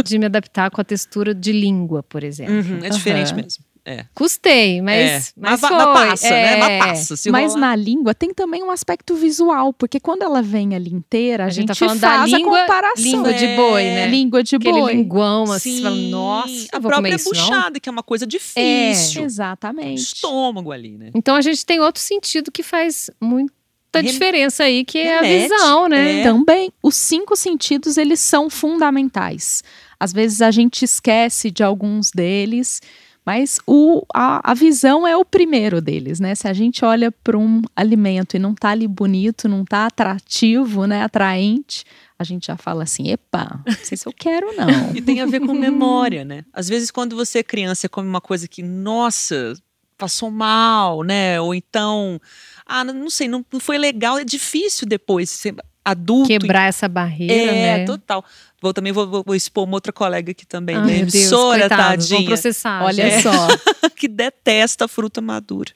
[0.04, 2.54] de me adaptar com a textura de língua, por exemplo.
[2.54, 3.42] Uhum, é diferente Aham.
[3.42, 3.64] mesmo.
[3.88, 4.04] É.
[4.14, 5.32] Custei, mas, é.
[5.36, 5.76] mas, va- foi.
[5.78, 6.52] mas passa, né?
[6.52, 6.56] É.
[6.58, 7.16] Mas passa.
[7.16, 10.90] Se Mas rolar- na língua tem também um aspecto visual, porque quando ela vem ali
[10.92, 13.02] inteira, a, A gente gente, tá falando da faz língua- a comparação.
[13.04, 14.06] língua de boi, né?
[14.08, 14.92] Língua de Aquele boi.
[14.94, 17.40] linguão, assim, você fala, Sim, nossa, a própria isso, não?
[17.40, 19.24] buchada, que é uma coisa difícil.
[19.24, 20.02] Exatamente.
[20.02, 21.10] Estômago ali, né?
[21.14, 23.52] Então a gente tem outro sentido que faz muita
[23.94, 26.20] Rem- diferença aí, que é a visão, né?
[26.20, 26.22] é.
[26.22, 29.62] Também, os cinco sentidos, eles são fundamentais.
[29.98, 32.80] Às vezes a gente esquece de alguns deles,
[33.28, 36.34] mas o, a, a visão é o primeiro deles, né?
[36.34, 40.86] Se a gente olha para um alimento e não tá ali bonito, não tá atrativo,
[40.86, 41.84] né, atraente,
[42.18, 44.66] a gente já fala assim, epa, não sei se eu quero não.
[44.96, 46.42] E tem a ver com memória, né?
[46.54, 49.52] Às vezes, quando você é criança e come uma coisa que, nossa,
[49.98, 51.38] passou mal, né?
[51.38, 52.18] Ou então,
[52.64, 55.54] ah, não sei, não não foi legal, é difícil depois ser
[55.90, 56.28] adulto.
[56.28, 57.84] Quebrar essa barreira, É, né?
[57.84, 58.24] total.
[58.60, 62.18] Vou também vou, vou- expor uma outra colega aqui também, Ai, Deus, emissora, coitados, vão
[62.18, 62.82] tadinha, processar.
[62.84, 63.22] Olha gente.
[63.22, 63.30] só.
[63.96, 65.70] que detesta fruta madura.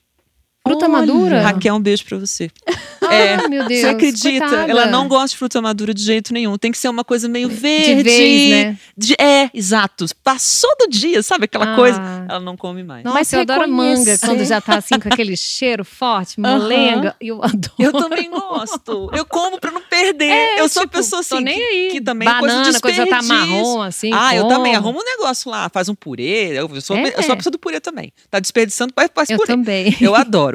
[0.66, 0.92] Fruta Olha.
[0.92, 1.42] madura?
[1.42, 2.48] Raquel, um beijo pra você.
[3.04, 3.80] Ai, meu Deus.
[3.80, 4.46] Você acredita?
[4.48, 4.70] coitada.
[4.70, 6.56] Ela não gosta de fruta madura de jeito nenhum.
[6.56, 7.96] Tem que ser uma coisa meio verde.
[7.96, 8.78] De vez, né?
[8.96, 10.06] de- é, exato.
[10.22, 11.76] Passou do dia, sabe aquela Ah.
[11.76, 12.00] coisa?
[12.28, 13.02] Ela não come mais.
[13.02, 17.16] Nossa, Mas eu adoro manga quando já tá assim com aquele cheiro forte, molenga.
[17.20, 17.74] Eu adoro.
[17.80, 19.10] Eu também gosto.
[19.12, 20.58] Eu como pra não perder.
[20.58, 21.88] eu sou a Tipo, pessoa tô assim nem que, aí.
[21.90, 24.10] que também é Banana, coisa de coisa já tá marrom, assim.
[24.14, 24.54] Ah, eu como.
[24.54, 26.52] também arrumo um negócio lá, faz um purê.
[26.58, 27.12] Eu sou, É.
[27.16, 28.12] eu sou a pessoa do purê também.
[28.30, 29.48] Tá desperdiçando, faz, faz Eu purê.
[29.48, 29.96] também.
[30.00, 30.51] Eu adoro.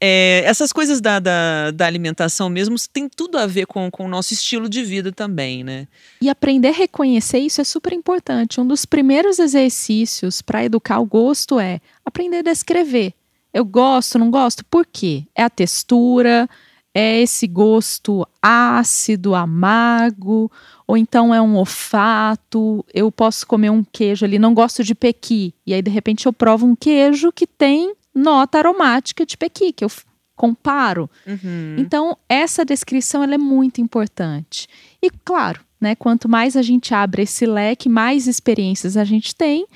[0.00, 4.08] É, essas coisas da, da, da alimentação mesmo tem tudo a ver com, com o
[4.08, 5.88] nosso estilo de vida também, né?
[6.20, 8.60] E aprender a reconhecer isso é super importante.
[8.60, 13.14] Um dos primeiros exercícios para educar o gosto é aprender a descrever.
[13.52, 14.64] Eu gosto, não gosto?
[14.64, 15.24] Por quê?
[15.34, 16.48] É a textura,
[16.94, 20.50] é esse gosto ácido, amargo,
[20.86, 22.84] ou então é um olfato.
[22.94, 26.32] Eu posso comer um queijo ali, não gosto de pequi, e aí de repente eu
[26.32, 29.90] provo um queijo que tem nota aromática de pequi, que eu
[30.36, 31.08] comparo.
[31.26, 31.76] Uhum.
[31.78, 34.66] Então, essa descrição ela é muito importante.
[35.02, 39.66] E claro, né, quanto mais a gente abre esse leque, mais experiências a gente tem,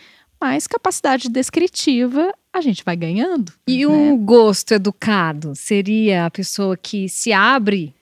[0.40, 3.53] mais capacidade descritiva a gente vai ganhando.
[3.66, 3.92] E né?
[3.92, 7.94] um gosto educado seria a pessoa que se abre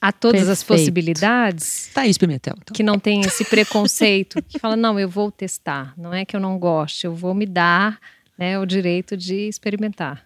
[0.00, 0.80] a todas as Perfeito.
[0.80, 2.54] possibilidades, Thaís Pimentel.
[2.56, 2.74] Então.
[2.74, 6.40] que não tem esse preconceito, que fala, não, eu vou testar, não é que eu
[6.40, 8.00] não goste, eu vou me dar
[8.40, 10.24] né, o direito de experimentar.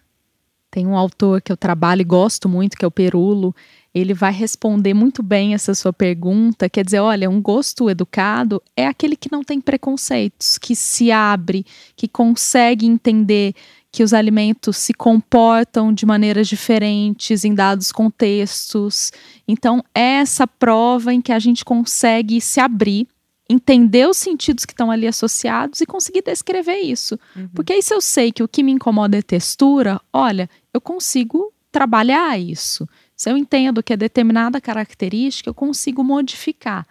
[0.71, 3.53] Tem um autor que eu trabalho e gosto muito, que é o Perulo.
[3.93, 6.69] Ele vai responder muito bem essa sua pergunta.
[6.69, 11.65] Quer dizer, olha, um gosto educado é aquele que não tem preconceitos, que se abre,
[11.95, 13.53] que consegue entender
[13.91, 19.11] que os alimentos se comportam de maneiras diferentes em dados contextos.
[19.47, 23.07] Então, é essa prova em que a gente consegue se abrir,
[23.49, 27.19] entender os sentidos que estão ali associados e conseguir descrever isso.
[27.53, 31.53] Porque aí, se eu sei que o que me incomoda é textura, olha, eu consigo
[31.71, 32.87] trabalhar isso.
[33.15, 36.85] Se eu entendo que é determinada característica, eu consigo modificar.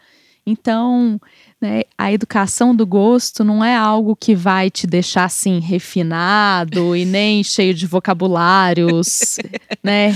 [0.47, 1.19] Então,
[1.61, 7.05] né, a educação do gosto não é algo que vai te deixar assim refinado e
[7.05, 9.39] nem cheio de vocabulários,
[9.83, 10.15] né?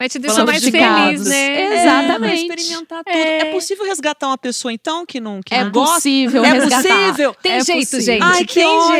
[0.00, 1.26] Vai te deixar mais de feliz, casos.
[1.28, 1.82] né?
[1.82, 2.10] Exatamente.
[2.10, 3.14] É, pra experimentar tudo.
[3.14, 3.38] É.
[3.40, 3.44] É.
[3.52, 5.94] possível resgatar uma pessoa, então, que não, que É não gosta?
[5.96, 6.82] possível É resgatar.
[6.82, 7.36] possível?
[7.42, 8.00] Tem É jeito, possível.
[8.06, 8.22] gente.
[8.22, 8.94] Ai, que tem ótimo!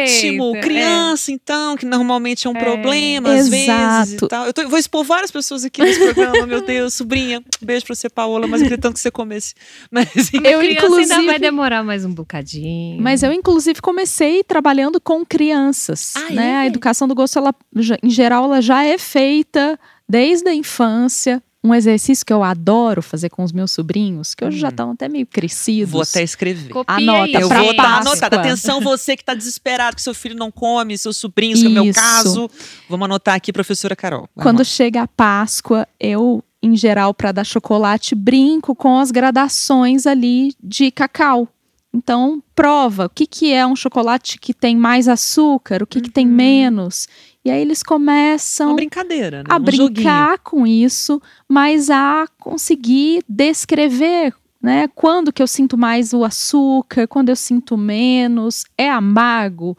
[0.52, 0.56] jeito.
[0.56, 0.60] É.
[0.60, 4.26] Criança, então, que normalmente é um problema, às vezes Exato.
[4.26, 4.44] e tal.
[4.46, 7.40] Eu tô- vou expor várias pessoas aqui nesse programa, meu Deus, sobrinha.
[7.62, 9.54] Um beijo pra você, Paola, mas eu queria tanto que você comesse.
[9.90, 10.08] Mas.
[10.34, 13.00] Eu, Criança inclusive, ainda vai demorar mais um bocadinho.
[13.00, 16.12] Mas eu, inclusive, comecei trabalhando com crianças.
[16.14, 16.50] Ah, né?
[16.50, 16.56] é?
[16.56, 17.54] A educação do gosto, ela,
[18.02, 19.78] em geral, ela já é feita
[20.10, 21.42] desde a infância.
[21.62, 25.10] Um exercício que eu adoro fazer com os meus sobrinhos, que hoje já estão até
[25.10, 25.92] meio crescidos.
[25.92, 26.70] Vou até escrever.
[26.70, 28.12] Copia Anota aí, Eu pra vou estar Páscoa.
[28.12, 28.36] anotado.
[28.38, 31.72] Atenção, você que está desesperado que seu filho não come, seus sobrinhos, que é o
[31.72, 32.00] meu Isso.
[32.00, 32.50] caso.
[32.88, 34.20] Vamos anotar aqui, professora Carol.
[34.34, 34.64] Vamos Quando lá.
[34.64, 40.90] chega a Páscoa, eu, em geral, para dar chocolate, brinco com as gradações ali de
[40.90, 41.46] cacau.
[41.92, 46.08] Então, prova o que, que é um chocolate que tem mais açúcar, o que, que
[46.10, 46.32] tem Uhum.
[46.32, 47.06] menos.
[47.44, 49.44] E aí eles começam Uma brincadeira, né?
[49.48, 49.92] a um joguinho.
[49.92, 54.88] brincar com isso, mas a conseguir descrever, né?
[54.94, 59.76] Quando que eu sinto mais o açúcar, quando eu sinto menos, é amargo.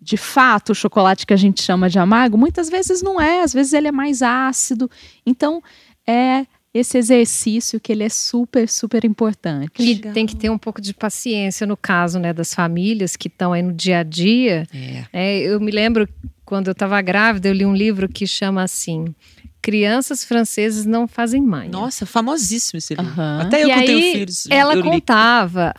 [0.00, 3.52] De fato, o chocolate que a gente chama de amargo, muitas vezes não é, às
[3.52, 4.88] vezes ele é mais ácido.
[5.26, 5.62] Então,
[6.06, 9.82] é esse exercício que ele é super, super importante.
[9.82, 13.52] E tem que ter um pouco de paciência no caso né, das famílias que estão
[13.52, 14.66] aí no dia a dia.
[14.72, 15.04] É.
[15.12, 15.38] né?
[15.40, 16.08] eu me lembro
[16.50, 19.14] quando eu estava grávida, eu li um livro que chama assim:
[19.62, 21.68] Crianças franceses não fazem mãe.
[21.68, 23.08] Nossa, famosíssimo esse livro.
[23.12, 23.42] Aham.
[23.42, 24.46] Até eu E que tenho aí, filhos.
[24.50, 24.90] Ela eu li.
[24.90, 25.72] contava.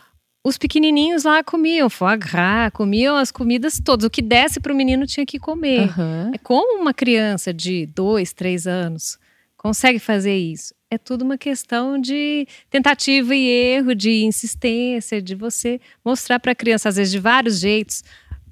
[0.43, 4.05] Os pequenininhos lá comiam foie gras, comiam as comidas todas.
[4.05, 5.89] O que desse para o menino tinha que comer.
[5.89, 6.31] Aham.
[6.33, 9.19] É como uma criança de dois, três anos
[9.57, 10.73] consegue fazer isso?
[10.89, 16.55] É tudo uma questão de tentativa e erro, de insistência, de você mostrar para a
[16.55, 18.03] criança, às vezes de vários jeitos,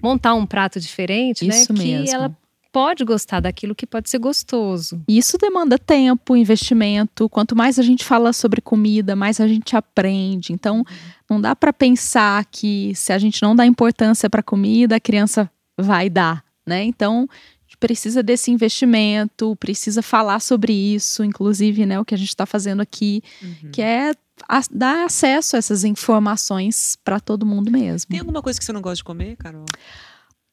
[0.02, 1.84] montar um prato diferente, Isso né?
[1.84, 2.06] mesmo.
[2.06, 2.38] Que ela
[2.72, 5.02] pode gostar daquilo que pode ser gostoso.
[5.08, 7.28] E Isso demanda tempo, investimento.
[7.28, 10.54] Quanto mais a gente fala sobre comida, mais a gente aprende.
[10.54, 10.84] Então,
[11.30, 15.50] não dá para pensar que se a gente não dá importância para comida, a criança
[15.80, 16.84] vai dar, né?
[16.84, 22.18] Então, a gente precisa desse investimento, precisa falar sobre isso, inclusive, né, o que a
[22.18, 23.72] gente está fazendo aqui, Uhum.
[23.72, 24.14] que é
[24.48, 28.10] a- dar acesso a essas informações para todo mundo mesmo.
[28.10, 29.66] Tem alguma coisa que você não gosta de comer, Carol?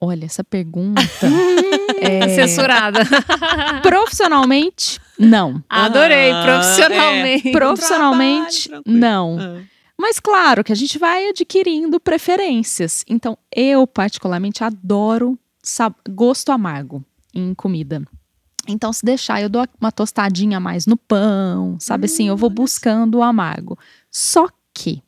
[0.01, 1.01] Olha, essa pergunta.
[2.01, 3.01] é, Censurada.
[3.83, 5.63] profissionalmente, não.
[5.69, 7.51] Adorei, Ah, profissionalmente.
[7.53, 9.39] Profissionalmente, trabalho, não.
[9.41, 9.63] Ah.
[9.99, 13.03] Mas claro que a gente vai adquirindo preferências.
[13.09, 15.39] Então, eu particularmente adoro
[16.11, 17.03] gosto amargo
[17.35, 18.03] em comida.
[18.69, 22.29] Então, se deixar, eu dou uma tostadinha a mais no pão, sabe assim?
[22.29, 23.79] Eu vou buscando o amargo.
[24.11, 25.03] Só que,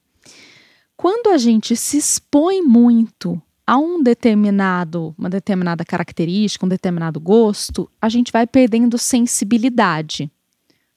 [0.96, 7.90] quando a gente se expõe muito a um determinado, uma determinada característica, um determinado gosto,
[8.00, 10.30] a gente vai perdendo sensibilidade.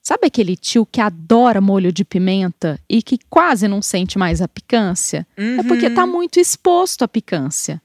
[0.02, 4.48] Sabe aquele tio que adora molho de pimenta e que quase não sente mais a
[4.48, 5.28] picância?
[5.38, 5.92] É porque Uhum.
[5.92, 7.80] está muito exposto à picância.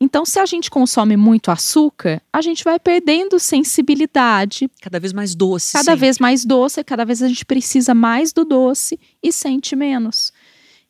[0.00, 5.34] Então, se a gente consome muito açúcar, a gente vai perdendo sensibilidade, Cada vez mais
[5.34, 5.72] doce.
[5.72, 5.98] cada sim.
[5.98, 10.32] vez mais doce, cada vez a gente precisa mais do doce e sente menos.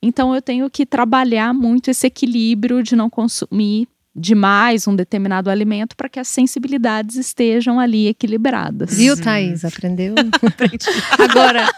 [0.02, 5.94] Então, eu tenho que trabalhar muito esse equilíbrio de não consumir demais um determinado alimento
[5.96, 8.96] para que as sensibilidades estejam ali equilibradas.
[8.96, 9.20] Viu, Uhum.
[9.20, 9.64] Thaís?
[9.64, 10.14] Aprendeu?
[10.42, 10.78] Aprendi.
[11.18, 11.68] Agora,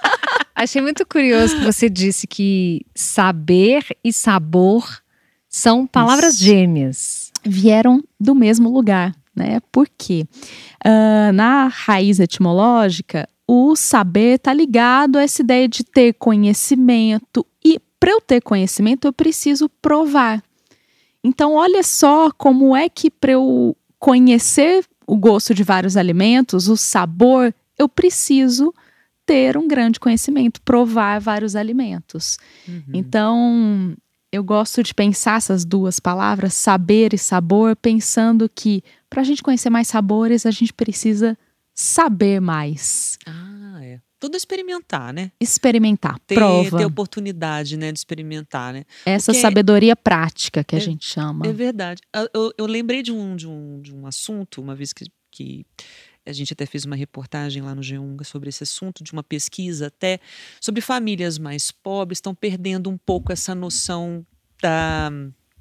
[0.54, 4.86] achei muito curioso que você disse que saber e sabor
[5.48, 6.44] são palavras Isso.
[6.44, 7.32] gêmeas.
[7.44, 9.60] vieram do mesmo lugar, né?
[9.72, 10.26] Por quê?
[10.84, 17.80] Ah, na raiz etimológica, o saber está ligado a essa ideia de ter conhecimento e
[17.98, 20.42] para eu ter conhecimento eu preciso provar.
[21.24, 26.76] Então, olha só como é que para eu conhecer o gosto de vários alimentos, o
[26.76, 28.72] sabor, eu preciso
[29.24, 32.38] ter um grande conhecimento, provar vários alimentos.
[32.66, 32.82] Uhum.
[32.94, 33.96] Então,
[34.32, 39.42] eu gosto de pensar essas duas palavras, saber e sabor, pensando que para a gente
[39.42, 41.36] conhecer mais sabores, a gente precisa
[41.74, 43.18] saber mais.
[43.26, 44.00] Ah, é.
[44.20, 45.30] Tudo experimentar, né?
[45.40, 46.76] Experimentar, ter, prova.
[46.76, 48.84] Ter oportunidade, né, de experimentar, né?
[49.06, 51.46] Essa Porque sabedoria prática que é, a gente chama.
[51.46, 52.02] É verdade.
[52.34, 55.64] Eu, eu lembrei de um, de, um, de um assunto, uma vez que, que
[56.28, 59.86] a gente até fez uma reportagem lá no G1 sobre esse assunto, de uma pesquisa
[59.86, 60.20] até
[60.60, 64.26] sobre famílias mais pobres estão perdendo um pouco essa noção
[64.62, 65.10] da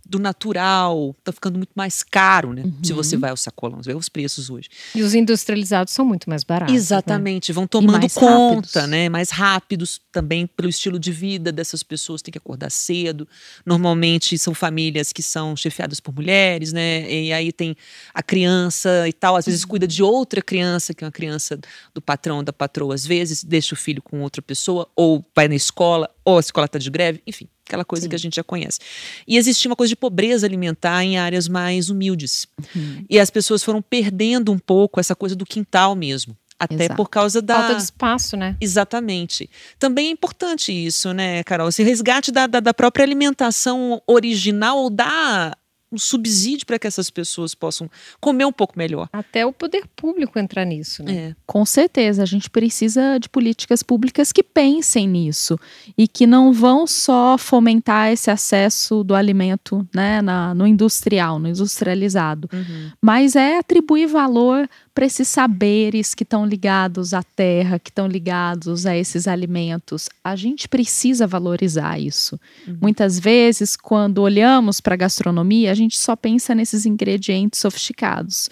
[0.10, 2.64] do natural, tá ficando muito mais caro, né?
[2.64, 2.78] Uhum.
[2.82, 3.22] Se você uhum.
[3.22, 4.70] vai ao sacolão, vê os preços hoje.
[4.96, 6.74] E os industrializados são muito mais baratos.
[6.74, 6.78] Né?
[6.78, 7.56] Exatamente, né?
[7.56, 8.90] vão tomando conta, rápidos.
[8.90, 9.10] né?
[9.10, 13.28] Mais rápidos também pelo estilo de vida dessas pessoas, tem que acordar cedo.
[13.66, 17.10] Normalmente são famílias que são chefiadas por mulheres, né?
[17.12, 17.76] E aí tem
[18.14, 19.70] a criança e tal, às vezes uhum.
[19.70, 21.60] cuida de outra criança, que é uma criança
[21.94, 25.56] do patrão, da patroa, às vezes deixa o filho com outra pessoa, ou vai na
[25.56, 28.10] escola, ou a escola está de greve, enfim aquela coisa Sim.
[28.10, 28.80] que a gente já conhece.
[29.28, 32.48] E existia uma coisa de pobreza alimentar em áreas mais humildes.
[32.76, 33.06] Uhum.
[33.10, 36.36] E as pessoas foram perdendo um pouco essa coisa do quintal mesmo.
[36.60, 36.96] Até Exato.
[36.96, 37.56] por causa da.
[37.56, 38.56] Falta de espaço, né?
[38.60, 39.48] Exatamente.
[39.78, 41.70] Também é importante isso, né, Carol?
[41.70, 45.56] Esse resgate da, da, da própria alimentação original ou da
[45.92, 49.08] um subsídio para que essas pessoas possam comer um pouco melhor.
[49.14, 51.16] Até o poder público entrar nisso, né?
[51.16, 51.36] É.
[51.46, 55.58] Com certeza, a gente precisa de políticas públicas que pensem nisso
[55.98, 61.48] e que não vão só fomentar esse acesso do alimento né, na, no industrial, no
[61.48, 62.92] industrializado, uhum.
[63.02, 68.88] mas é atribuir valor para esses saberes que estão ligados à terra, que estão ligados
[68.88, 70.10] a esses alimentos.
[70.24, 72.40] A gente precisa valorizar isso.
[72.68, 72.80] Uhum.
[72.82, 78.50] Muitas vezes, quando olhamos para a gastronomia, a gente só pensa nesses ingredientes sofisticados.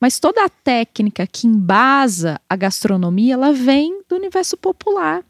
[0.00, 5.22] Mas toda a técnica que embasa a gastronomia, ela vem do universo popular.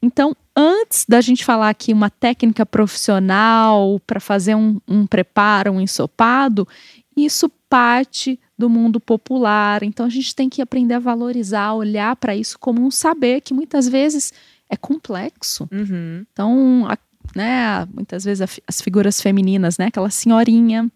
[0.00, 5.80] Então, antes da gente falar aqui uma técnica profissional para fazer um, um preparo, um
[5.80, 6.66] ensopado,
[7.14, 9.82] isso parte do mundo popular.
[9.82, 13.54] Então a gente tem que aprender a valorizar, olhar para isso como um saber que
[13.54, 14.32] muitas vezes
[14.68, 15.68] é complexo.
[15.72, 16.24] Uhum.
[16.32, 16.96] Então, a,
[17.34, 20.88] né, muitas vezes a, as figuras femininas, né, aquela senhorinha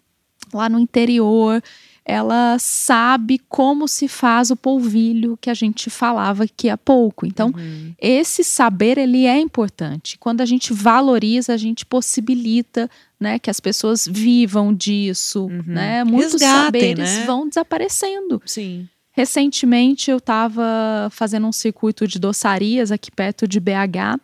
[0.53, 1.61] lá no interior,
[2.05, 7.25] ela sabe como se faz o polvilho que a gente falava aqui há pouco.
[7.25, 7.95] Então, uhum.
[7.99, 10.15] esse saber ele é importante.
[10.19, 12.87] Quando a gente valoriza, a gente possibilita
[13.19, 15.63] né, que as pessoas vivam disso, uhum.
[15.65, 16.03] né?
[16.03, 17.25] Muitos Resgatem, saberes né?
[17.25, 18.39] vão desaparecendo.
[18.45, 18.87] Sim.
[19.11, 24.19] Recentemente eu estava fazendo um circuito de doçarias aqui perto de BH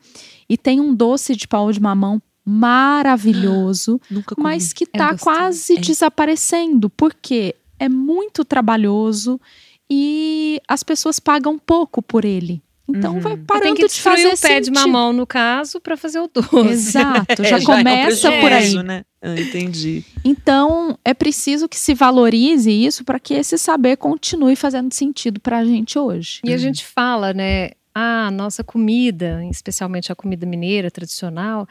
[0.47, 4.01] e tem um doce de pau de mamão maravilhoso,
[4.37, 5.79] mas que está é quase é.
[5.79, 6.89] desaparecendo.
[6.89, 7.55] Por quê?
[7.81, 9.41] É muito trabalhoso
[9.89, 12.61] e as pessoas pagam pouco por ele.
[12.87, 13.19] Então uhum.
[13.19, 14.61] vai parando tem que de fazer o pé sentir.
[14.61, 16.69] de mamão no caso para fazer o doce.
[16.69, 18.83] Exato, já, é, começa já é um por aí.
[18.83, 19.03] Né?
[19.19, 20.05] Ah, entendi.
[20.23, 25.57] Então é preciso que se valorize isso para que esse saber continue fazendo sentido para
[25.57, 26.41] a gente hoje.
[26.43, 26.55] E uhum.
[26.55, 27.71] a gente fala, né?
[27.95, 31.67] Ah, nossa comida, especialmente a comida mineira tradicional,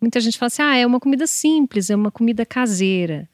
[0.00, 3.28] muita gente fala assim: ah, é uma comida simples, é uma comida caseira.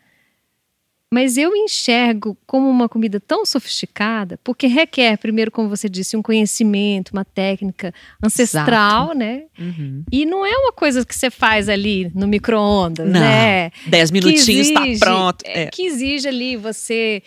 [1.13, 6.23] Mas eu enxergo como uma comida tão sofisticada, porque requer, primeiro, como você disse, um
[6.23, 7.93] conhecimento, uma técnica
[8.23, 9.19] ancestral, Exato.
[9.19, 9.43] né?
[9.59, 10.05] Uhum.
[10.13, 13.71] E não é uma coisa que você faz ali no micro-ondas, né?
[13.87, 15.43] Dez minutinhos está pronto.
[15.45, 15.67] É.
[15.67, 17.23] Que exige ali você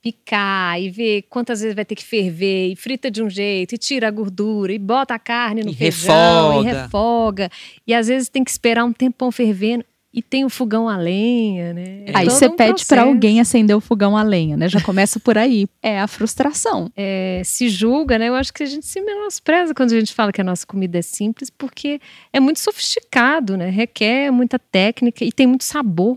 [0.00, 3.78] picar e ver quantas vezes vai ter que ferver, e frita de um jeito, e
[3.78, 6.68] tira a gordura, e bota a carne no e feijão, refoga.
[6.68, 7.50] e refoga.
[7.84, 9.84] E às vezes tem que esperar um tempão fervendo
[10.16, 12.04] e tem o fogão a lenha, né?
[12.06, 14.66] É aí você um pede para alguém acender o fogão a lenha, né?
[14.66, 15.68] Já começa por aí.
[15.82, 16.90] É a frustração.
[16.96, 18.30] É, se julga, né?
[18.30, 20.98] Eu acho que a gente se menospreza quando a gente fala que a nossa comida
[20.98, 22.00] é simples, porque
[22.32, 23.68] é muito sofisticado, né?
[23.68, 26.16] Requer muita técnica e tem muito sabor.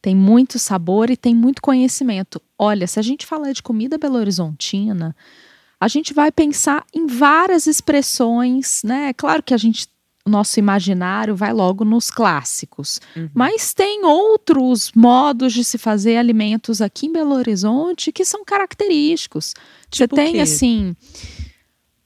[0.00, 2.40] Tem muito sabor e tem muito conhecimento.
[2.58, 5.14] Olha, se a gente falar de comida belo-horizontina,
[5.78, 9.10] a gente vai pensar em várias expressões, né?
[9.10, 9.88] É claro que a gente
[10.26, 13.00] o nosso imaginário vai logo nos clássicos.
[13.16, 13.30] Uhum.
[13.32, 19.54] Mas tem outros modos de se fazer alimentos aqui em Belo Horizonte que são característicos.
[19.88, 20.96] Tipo Você tem, assim,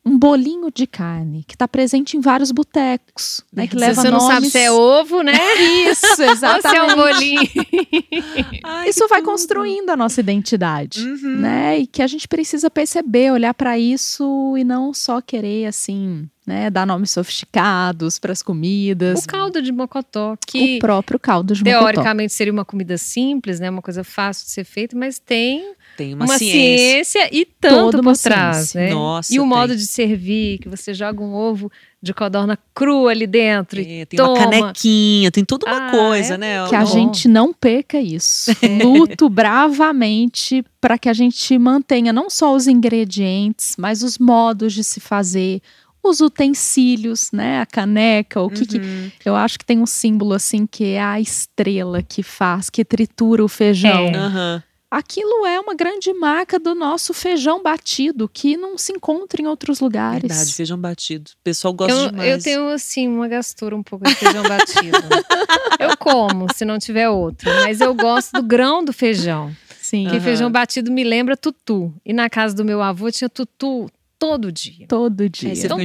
[0.05, 3.66] um bolinho de carne que está presente em vários botecos, né?
[3.66, 4.34] Que leva Você não nomes...
[4.34, 5.32] sabe se é ovo, né?
[5.90, 6.76] Isso, Ou se exatamente.
[6.76, 7.40] é um bolinho.
[8.64, 9.30] Ai, Isso vai tudo.
[9.30, 11.36] construindo a nossa identidade, Uhum.
[11.40, 11.78] né?
[11.80, 16.70] E que a gente precisa perceber, olhar para isso e não só querer assim, né,
[16.70, 19.22] dar nomes sofisticados para as comidas.
[19.24, 21.78] O caldo de mocotó, que o próprio caldo de mocotó.
[21.80, 23.68] teoricamente seria uma comida simples, né?
[23.70, 27.05] Uma coisa fácil de ser feita, mas tem Tem uma, uma, ciência.
[27.05, 27.28] ciência.
[27.30, 28.80] e tanto Toda por uma trás, ciência.
[28.80, 28.90] né?
[28.94, 29.48] Nossa, e o tem.
[29.51, 31.70] modo de servir, que você joga um ovo
[32.03, 33.78] de codorna cru ali dentro.
[33.80, 34.51] e É, tem uma toma.
[34.51, 36.66] canequinha, tem toda uma Ah, coisa, é né?
[36.68, 36.86] que a Bom.
[36.86, 38.51] gente não perca isso.
[38.82, 44.82] Luto bravamente para que a gente mantenha não só os ingredientes, mas os modos de
[44.82, 45.61] se fazer,
[46.03, 47.61] os utensílios, né?
[47.61, 49.11] A caneca, o que, que Uhum.
[49.22, 53.44] eu acho que tem um símbolo assim que é a estrela que faz, que tritura
[53.44, 54.07] o feijão.
[54.07, 54.16] É.
[54.16, 54.62] Aham.
[54.91, 59.78] Aquilo é uma grande marca do nosso feijão batido que não se encontra em outros
[59.78, 60.22] lugares.
[60.22, 61.30] Verdade, feijão batido.
[61.30, 62.28] O pessoal gosta Eu, demais.
[62.32, 64.99] eu tenho, assim, uma gastura um pouco de feijão batido.
[65.78, 67.49] eu como, se não tiver outro.
[67.61, 69.55] Mas eu gosto do grão do feijão.
[69.80, 70.24] Sim, Porque Aham.
[70.24, 71.95] feijão batido me lembra tutu.
[72.05, 73.88] E na casa do meu avô tinha tutu
[74.21, 74.87] todo dia.
[74.87, 75.49] todo dia.
[75.49, 75.79] Aí você Então,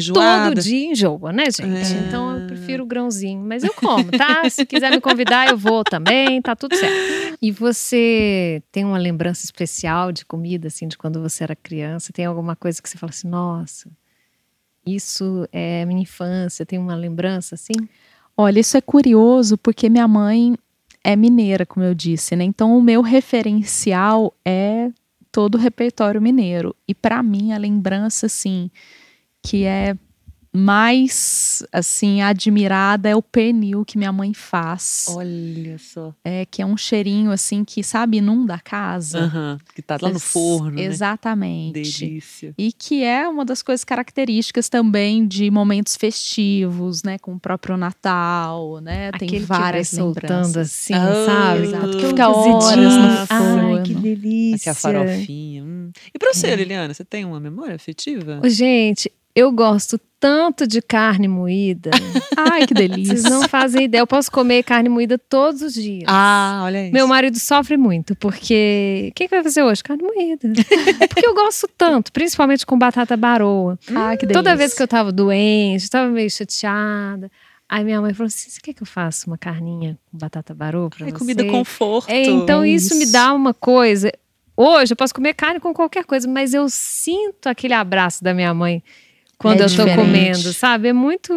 [0.52, 1.94] todo dia enjoa, né, gente?
[1.94, 2.06] É.
[2.06, 3.42] Então eu prefiro o grãozinho.
[3.42, 4.48] Mas eu como, tá?
[4.52, 7.38] Se quiser me convidar, eu vou também, tá tudo certo.
[7.42, 12.12] E você tem uma lembrança especial de comida, assim, de quando você era criança?
[12.12, 13.90] Tem alguma coisa que você fala assim, nossa,
[14.86, 17.74] isso é minha infância, tem uma lembrança assim?
[18.36, 20.58] Olha, isso é curioso porque minha mãe
[21.02, 22.44] é mineira, como eu disse, né?
[22.44, 24.90] Então o meu referencial é
[25.36, 26.74] todo o repertório mineiro.
[26.88, 28.72] E para mim a lembrança assim
[29.44, 29.98] que é
[30.56, 35.06] mais assim admirada é o pernil que minha mãe faz.
[35.10, 36.14] Olha só.
[36.24, 39.20] É que é um cheirinho assim que sabe inunda a casa.
[39.20, 39.58] Aham.
[39.74, 40.84] Que tá lá no forno, né?
[40.84, 41.74] Exatamente.
[42.06, 42.54] Delícia.
[42.58, 47.18] E que é uma das coisas características também de momentos festivos, né?
[47.20, 49.12] Com o próprio Natal, né?
[49.14, 51.64] Tem Aquele várias que vai soltando assim, Ah, sabe?
[51.64, 53.84] exato, que fica horas no Ai, forno.
[53.84, 54.56] que delícia.
[54.56, 55.64] Aqui a farofinha.
[55.64, 55.92] hum.
[56.14, 58.42] E pra você, Liliana, você tem uma memória afetiva?
[58.46, 61.92] Gente, eu gosto tanto de carne moída.
[62.36, 63.16] Ai, que delícia.
[63.18, 64.02] Vocês não fazem ideia.
[64.02, 66.06] Eu posso comer carne moída todos os dias.
[66.08, 66.94] Ah, olha isso.
[66.94, 69.10] Meu marido sofre muito, porque.
[69.12, 69.84] O que, que vai fazer hoje?
[69.84, 70.48] Carne moída.
[71.10, 73.78] porque eu gosto tanto, principalmente com batata baroa.
[73.94, 74.42] Ai, que delícia.
[74.44, 77.30] Toda vez que eu tava doente, tava meio chateada.
[77.68, 80.90] Aí minha mãe falou assim: você quer que eu faça uma carninha com batata baroa
[80.90, 81.18] pra É você?
[81.18, 82.10] comida conforto.
[82.10, 82.96] É, então É isso.
[82.96, 83.12] me isso.
[83.12, 84.12] dá uma coisa.
[84.58, 88.54] Hoje eu posso comer carne com qualquer coisa, mas eu sinto aquele abraço da minha
[88.54, 88.82] mãe
[89.38, 89.96] quando É eu tô diferente.
[89.98, 90.88] comendo, sabe?
[90.90, 91.34] É muito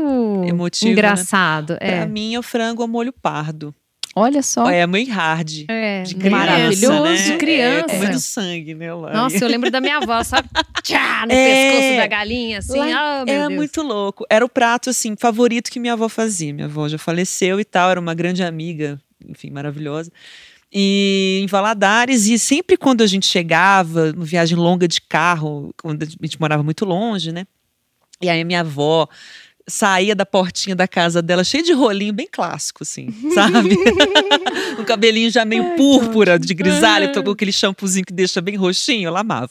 [0.46, 0.92] Emotivo, né?
[0.92, 1.76] engraçado.
[1.76, 2.06] Pra É.
[2.06, 3.74] mim é o frango ao molho pardo.
[4.16, 4.68] Olha só.
[4.68, 5.64] É meio hard.
[5.68, 6.20] É, De né?
[6.22, 7.14] criança, Maravilhoso, né?
[7.14, 7.78] de criança.
[7.78, 8.92] É, comendo sangue, né?
[8.92, 9.12] Lá.
[9.12, 10.48] Nossa, eu lembro da minha avó, sabe?
[10.82, 11.70] Tchá, no É.
[11.70, 12.78] pescoço da galinha, assim.
[12.78, 13.54] Lá meu Era Deus.
[13.54, 14.24] muito louco.
[14.28, 16.52] Era o prato, assim, favorito que minha avó fazia.
[16.52, 20.10] Minha avó já faleceu e tal, era uma grande amiga, enfim, maravilhosa.
[20.72, 26.02] E em Valadares, e sempre quando a gente chegava, uma viagem longa de carro, quando
[26.02, 27.46] a gente morava muito longe, né?
[28.20, 29.08] E aí a minha avó
[29.68, 33.76] saía da portinha da casa dela cheia de rolinho, bem clássico, assim, sabe?
[34.78, 39.08] um cabelinho já meio púrpura, de grisalho, então com aquele shampoozinho que deixa bem roxinho,
[39.08, 39.50] ela amava.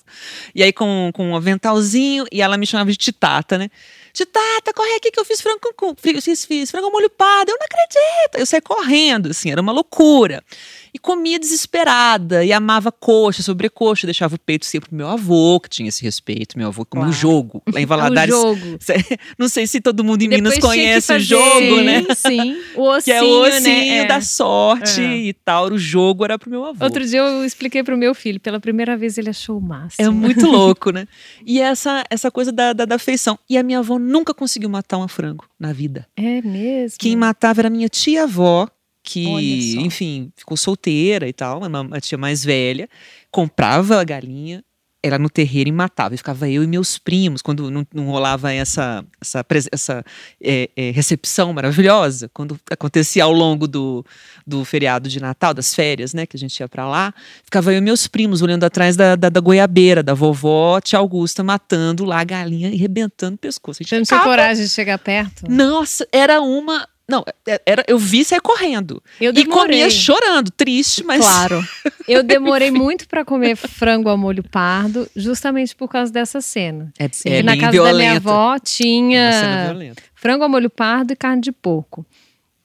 [0.55, 3.69] E aí com, com um aventalzinho, e ela me chamava de titata, né?
[4.17, 7.57] Titata, corre aqui que eu fiz frango com fiz, fiz, fiz frango molho pardo, eu
[7.59, 8.37] não acredito.
[8.39, 10.43] Eu saí correndo, assim, era uma loucura.
[10.91, 15.69] E comia desesperada, e amava coxa, sobrecoxa, deixava o peito sempre pro meu avô, que
[15.69, 16.57] tinha esse respeito.
[16.57, 17.19] Meu avô comia o Claro.
[17.21, 18.33] jogo, lá em O Valadares.
[18.33, 18.79] jogo.
[19.37, 22.03] Não sei se todo mundo em Depois Minas conhece o jogo, né?
[22.15, 22.57] Sim.
[22.75, 23.97] O ossinho, Que é o ossinho né?
[23.99, 24.05] É.
[24.05, 25.15] da sorte É.
[25.17, 25.67] e tal.
[25.71, 26.83] O jogo era pro meu avô.
[26.83, 30.07] Outro dia eu expliquei pro meu filho, pela primeira vez ele achou o máximo.
[30.07, 31.07] É muito louco, né?
[31.45, 33.37] E essa, essa coisa da, da, da afeição.
[33.47, 36.07] E a minha avó nunca conseguiu matar um frango na vida.
[36.15, 36.97] É mesmo?
[36.97, 38.67] Quem matava era minha tia-avó,
[39.03, 42.89] que, enfim, ficou solteira e tal, uma, uma tia mais velha,
[43.31, 44.63] comprava a galinha,
[45.03, 46.15] era no terreiro e matava.
[46.15, 50.05] E ficava eu e meus primos, quando não, não rolava essa, essa, essa
[50.41, 54.05] é, é, recepção maravilhosa, quando acontecia ao longo do,
[54.45, 57.77] do feriado de Natal, das férias, né, que a gente ia pra lá, ficava eu
[57.77, 62.19] e meus primos olhando atrás da, da, da goiabeira, da vovó, tia Augusta, matando lá
[62.19, 63.81] a galinha e rebentando o pescoço.
[63.81, 65.49] A gente Você não tinha coragem de chegar perto?
[65.49, 66.87] Nossa, era uma.
[67.09, 69.01] Não, é- era, eu vi sair correndo.
[69.19, 71.21] Eu E comia chorando, triste, mas.
[71.21, 71.63] Claro.
[72.07, 76.91] Eu demorei muito pra comer frango ao molho pardo, justamente por causa dessa cena.
[76.99, 77.29] É, Sim.
[77.29, 77.93] é na casa violenta.
[77.93, 79.73] da minha avó tinha
[80.15, 82.05] frango ao molho pardo e carne de porco.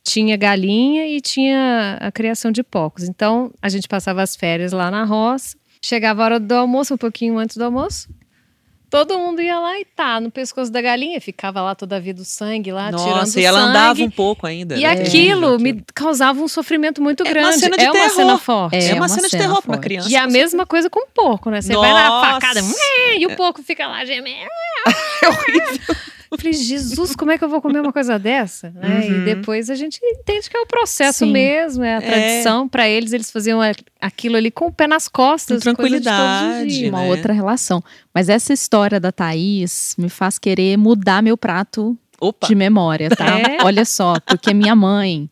[0.05, 3.05] Tinha galinha e tinha a criação de porcos.
[3.05, 5.57] Então, a gente passava as férias lá na roça.
[5.81, 8.09] Chegava a hora do almoço, um pouquinho antes do almoço.
[8.93, 12.21] Todo mundo ia lá e tá no pescoço da galinha, ficava lá toda a vida
[12.21, 13.71] o sangue lá, tirando Nossa, e ela sangue.
[13.71, 14.77] andava um pouco ainda.
[14.77, 14.87] E né?
[14.87, 17.59] aquilo Terrível me causava um sofrimento muito É uma grande.
[17.59, 18.77] cena de é uma cena forte.
[18.77, 20.11] É, É uma, uma cena de terror pra uma criança.
[20.11, 21.63] E a com mesma coisa com o porco, né?
[21.63, 22.33] Você vai na Nossa.
[22.33, 22.61] facada
[23.19, 24.51] e o porco fica lá gemendo.
[25.23, 25.97] É horrível.
[26.33, 28.71] Eu falei, Jesus, como é que eu vou comer uma coisa dessa?
[28.71, 29.01] Né?
[29.07, 29.23] Uhum.
[29.23, 31.31] E depois a gente entende que é o processo Sim.
[31.31, 32.01] mesmo, é a É.
[32.01, 32.67] tradição.
[32.67, 33.61] Pra eles, eles faziam
[34.01, 35.59] aquilo ali com o pé nas costas.
[35.59, 36.89] Com tranquilidade, dias.
[36.89, 37.09] uma né?
[37.11, 37.85] outra relação.
[38.15, 42.47] Mas essa história da Thaís me faz querer mudar meu prato Opa.
[42.47, 43.27] de memória, tá?
[43.39, 43.63] É?
[43.63, 45.29] Olha só, porque minha mãe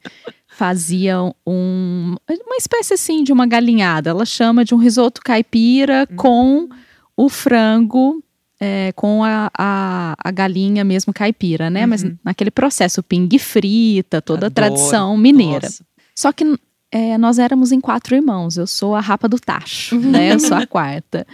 [0.49, 4.11] fazia um, uma espécie assim de uma galinhada.
[4.11, 6.17] Ela chama de um risoto caipira Hum.
[6.17, 6.69] com
[7.17, 8.23] o frango.
[8.61, 11.87] É, com a, a, a galinha mesmo caipira, né?
[11.87, 12.17] Mas Uhum.
[12.25, 14.55] naquele processo, pingue frita, toda a Adoro.
[14.55, 15.67] tradição mineira.
[15.67, 15.85] Nossa.
[16.15, 16.45] Só que
[16.93, 18.57] é, nós éramos em quatro irmãos.
[18.59, 20.33] Eu sou a rapa do tacho, né?
[20.35, 21.27] Eu sou a quarta.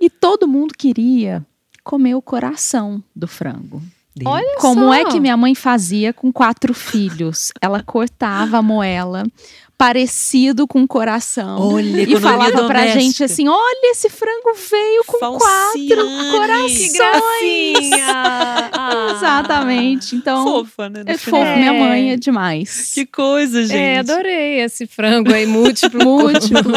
[0.00, 1.44] E todo mundo queria
[1.84, 3.80] comer o coração do frango.
[4.24, 4.94] Olha Como só.
[4.94, 7.52] é que minha mãe fazia com quatro filhos?
[7.60, 9.24] Ela cortava a moela
[9.76, 11.60] parecido com o coração.
[11.60, 13.00] Olha, e falava pra doméstica.
[13.00, 15.88] gente assim: olha, esse frango veio com Falciane.
[15.88, 16.92] quatro corações.
[17.40, 17.90] Que!
[18.02, 19.14] Ah.
[19.16, 20.16] Exatamente.
[20.16, 21.02] Então, Fofa, né?
[21.06, 21.40] é final.
[21.40, 22.92] fofo, minha mãe é demais.
[22.94, 23.76] Que coisa, gente.
[23.76, 26.04] É, adorei esse frango aí, múltiplo.
[26.04, 26.74] Múltiplo.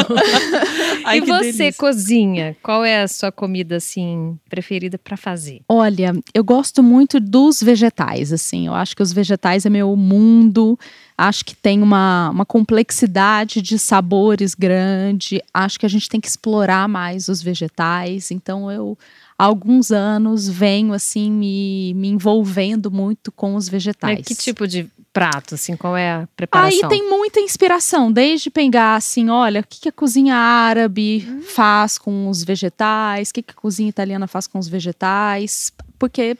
[1.04, 1.72] Ai, e que você, delícia.
[1.74, 5.60] cozinha, qual é a sua comida, assim, preferida pra fazer?
[5.68, 8.66] Olha, eu gosto muito dos vegetais, assim.
[8.66, 10.78] Eu acho que os vegetais é meu mundo.
[11.18, 15.42] Acho que tem uma, uma complexidade de sabores grande.
[15.52, 18.30] Acho que a gente tem que explorar mais os vegetais.
[18.30, 18.96] Então, eu,
[19.36, 24.18] há alguns anos, venho, assim, me, me envolvendo muito com os vegetais.
[24.18, 26.88] Né, Que tipo de prato, assim, qual é a Aí preparação?
[26.88, 31.42] tem muita inspiração, desde pegar assim, olha, o que, que a cozinha árabe Hum.
[31.42, 36.36] faz com os vegetais, o que, que a cozinha italiana faz com os vegetais, porque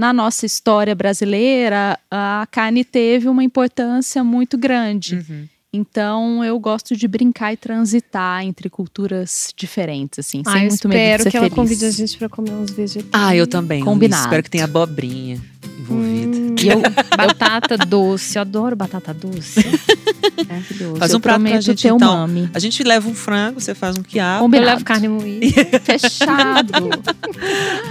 [0.00, 5.16] na nossa história brasileira a carne teve uma importância muito grande.
[5.16, 5.46] Uhum.
[5.72, 10.88] Então eu gosto de brincar e transitar entre culturas diferentes, assim, Ah, sem eu muito
[10.88, 11.54] medo de espero ser que ela feliz.
[11.56, 13.10] convide a gente pra comer uns vegetais.
[13.12, 13.84] Ah, eu também.
[13.84, 14.24] Combinado.
[14.24, 15.40] Espero que tenha abobrinha
[15.78, 16.36] envolvida.
[16.36, 16.80] Hum, eu-
[17.16, 19.60] batata doce, eu adoro batata doce.
[20.48, 20.96] Maravilhoso.
[20.96, 22.14] Faz eu um prato pra gente, ter então.
[22.14, 22.50] umami.
[22.54, 24.36] A gente leva um frango, você faz um quiabo.
[24.38, 24.70] eu Combinado.
[24.70, 25.46] levo carne moída.
[25.84, 26.72] Fechado.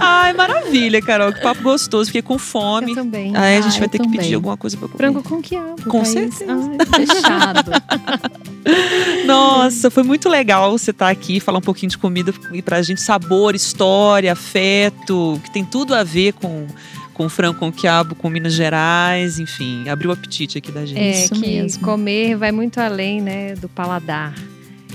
[0.00, 1.32] Ai, maravilha, Carol.
[1.32, 2.06] Que papo gostoso.
[2.06, 2.90] Fiquei com fome.
[2.90, 3.36] Eu também.
[3.36, 4.98] Aí a gente Ah, vai eu ter que pedir alguma coisa pra comer.
[4.98, 5.82] Frango com quiabo.
[5.84, 6.08] Com Thaís.
[6.08, 6.46] certeza.
[6.52, 7.70] Ai, Fechado.
[9.26, 13.00] Nossa, foi muito legal você estar aqui, falar um pouquinho de comida e pra gente
[13.00, 16.66] sabor, história, afeto, que tem tudo a ver com,
[17.20, 20.98] com frango com quiabo, com Minas Gerais, enfim, abriu o apetite aqui da gente.
[20.98, 21.84] É Isso que mesmo.
[21.84, 24.32] comer vai muito além, né, do paladar.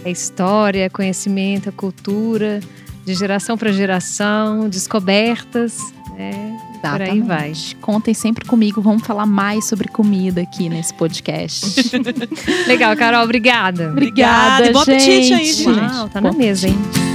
[0.03, 2.61] É história, é conhecimento, é cultura,
[3.05, 5.77] de geração para geração, descobertas,
[6.17, 6.59] né?
[6.81, 7.53] Por aí vai.
[7.79, 11.91] Contem sempre comigo, vamos falar mais sobre comida aqui nesse podcast.
[12.65, 13.89] Legal, Carol, obrigada.
[13.91, 15.63] Obrigada, e bom apetite aí, gente.
[15.63, 15.79] gente.
[15.79, 17.14] Uau, tá na mesa, hein?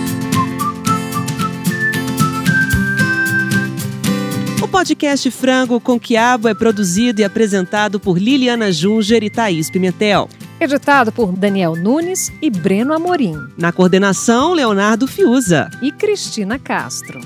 [4.70, 10.28] Podcast Frango com Quiabo é produzido e apresentado por Liliana Junger e Thaís Pimentel.
[10.60, 13.34] Editado por Daniel Nunes e Breno Amorim.
[13.58, 15.68] Na coordenação, Leonardo Fiuza.
[15.82, 17.20] E Cristina Castro.